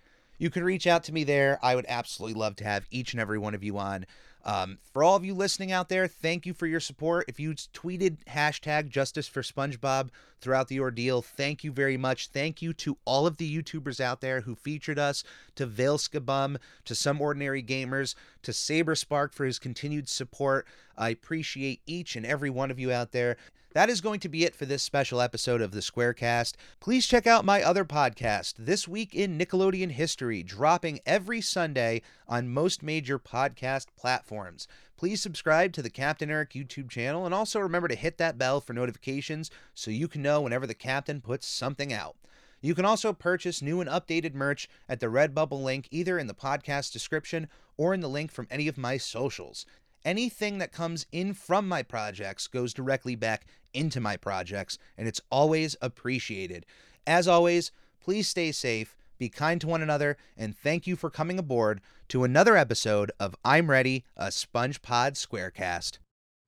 you 0.41 0.49
can 0.49 0.63
reach 0.63 0.87
out 0.87 1.03
to 1.03 1.13
me 1.13 1.23
there. 1.23 1.59
I 1.61 1.75
would 1.75 1.85
absolutely 1.87 2.33
love 2.33 2.55
to 2.55 2.63
have 2.63 2.87
each 2.89 3.13
and 3.13 3.21
every 3.21 3.37
one 3.37 3.53
of 3.53 3.63
you 3.63 3.77
on. 3.77 4.07
Um, 4.43 4.79
for 4.91 5.03
all 5.03 5.15
of 5.15 5.23
you 5.23 5.35
listening 5.35 5.71
out 5.71 5.87
there, 5.87 6.07
thank 6.07 6.47
you 6.47 6.55
for 6.55 6.65
your 6.65 6.79
support. 6.79 7.25
If 7.27 7.39
you 7.39 7.53
tweeted 7.53 8.25
hashtag 8.27 8.89
justice 8.89 9.27
for 9.27 9.43
SpongeBob 9.43 10.09
throughout 10.41 10.67
the 10.67 10.79
ordeal, 10.79 11.21
thank 11.21 11.63
you 11.63 11.71
very 11.71 11.95
much. 11.95 12.29
Thank 12.29 12.59
you 12.59 12.73
to 12.73 12.97
all 13.05 13.27
of 13.27 13.37
the 13.37 13.55
YouTubers 13.55 14.01
out 14.01 14.21
there 14.21 14.41
who 14.41 14.55
featured 14.55 14.97
us, 14.97 15.23
to 15.53 15.67
Vailskibum, 15.67 16.57
to 16.85 16.95
Some 16.95 17.21
Ordinary 17.21 17.61
Gamers, 17.61 18.15
to 18.41 18.51
Saber 18.51 18.95
Spark 18.95 19.33
for 19.33 19.45
his 19.45 19.59
continued 19.59 20.09
support. 20.09 20.65
I 20.97 21.09
appreciate 21.09 21.81
each 21.85 22.15
and 22.15 22.25
every 22.25 22.49
one 22.49 22.71
of 22.71 22.79
you 22.79 22.91
out 22.91 23.11
there. 23.11 23.37
That 23.73 23.89
is 23.89 24.01
going 24.01 24.19
to 24.19 24.29
be 24.29 24.43
it 24.43 24.53
for 24.53 24.65
this 24.65 24.83
special 24.83 25.21
episode 25.21 25.61
of 25.61 25.71
the 25.71 25.79
Squarecast. 25.79 26.55
Please 26.81 27.07
check 27.07 27.25
out 27.25 27.45
my 27.45 27.63
other 27.63 27.85
podcast, 27.85 28.55
This 28.59 28.85
Week 28.85 29.15
in 29.15 29.37
Nickelodeon 29.37 29.91
History, 29.91 30.43
dropping 30.43 30.99
every 31.05 31.39
Sunday 31.39 32.01
on 32.27 32.49
most 32.49 32.83
major 32.83 33.17
podcast 33.17 33.85
platforms. 33.95 34.67
Please 34.97 35.21
subscribe 35.21 35.71
to 35.71 35.81
the 35.81 35.89
Captain 35.89 36.29
Eric 36.29 36.49
YouTube 36.51 36.89
channel 36.89 37.25
and 37.25 37.33
also 37.33 37.61
remember 37.61 37.87
to 37.87 37.95
hit 37.95 38.17
that 38.17 38.37
bell 38.37 38.59
for 38.59 38.73
notifications 38.73 39.49
so 39.73 39.89
you 39.89 40.09
can 40.09 40.21
know 40.21 40.41
whenever 40.41 40.67
the 40.67 40.73
captain 40.73 41.21
puts 41.21 41.47
something 41.47 41.93
out. 41.93 42.17
You 42.59 42.75
can 42.75 42.83
also 42.83 43.13
purchase 43.13 43.61
new 43.61 43.79
and 43.79 43.89
updated 43.89 44.33
merch 44.33 44.67
at 44.89 44.99
the 44.99 45.07
Redbubble 45.07 45.63
link 45.63 45.87
either 45.91 46.19
in 46.19 46.27
the 46.27 46.33
podcast 46.33 46.91
description 46.91 47.47
or 47.77 47.93
in 47.93 48.01
the 48.01 48.09
link 48.09 48.33
from 48.33 48.47
any 48.51 48.67
of 48.67 48.77
my 48.77 48.97
socials. 48.97 49.65
Anything 50.03 50.57
that 50.57 50.71
comes 50.71 51.05
in 51.11 51.33
from 51.33 51.67
my 51.67 51.83
projects 51.83 52.47
goes 52.47 52.73
directly 52.73 53.15
back 53.15 53.45
into 53.73 54.01
my 54.01 54.17
projects, 54.17 54.77
and 54.97 55.07
it's 55.07 55.21
always 55.29 55.75
appreciated. 55.81 56.65
As 57.05 57.27
always, 57.27 57.71
please 57.99 58.27
stay 58.27 58.51
safe, 58.51 58.95
be 59.19 59.29
kind 59.29 59.61
to 59.61 59.67
one 59.67 59.81
another, 59.81 60.17
and 60.35 60.57
thank 60.57 60.87
you 60.87 60.95
for 60.95 61.09
coming 61.11 61.37
aboard 61.37 61.81
to 62.07 62.23
another 62.23 62.57
episode 62.57 63.11
of 63.19 63.35
I'm 63.45 63.69
Ready, 63.69 64.03
a 64.17 64.27
SpongePod 64.27 65.13
Squarecast. 65.13 65.99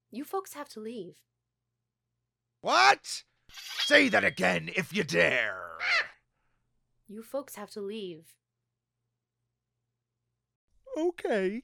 You 0.10 0.24
folks 0.24 0.54
have 0.54 0.70
to 0.70 0.80
leave. 0.80 1.16
What? 2.62 3.24
Say 3.52 4.10
that 4.10 4.24
again 4.24 4.72
if 4.76 4.96
you 4.96 5.04
dare. 5.04 5.78
You 7.08 7.22
folks 7.22 7.56
have 7.56 7.70
to 7.72 7.82
leave. 7.82 8.36
Okay. 10.98 11.64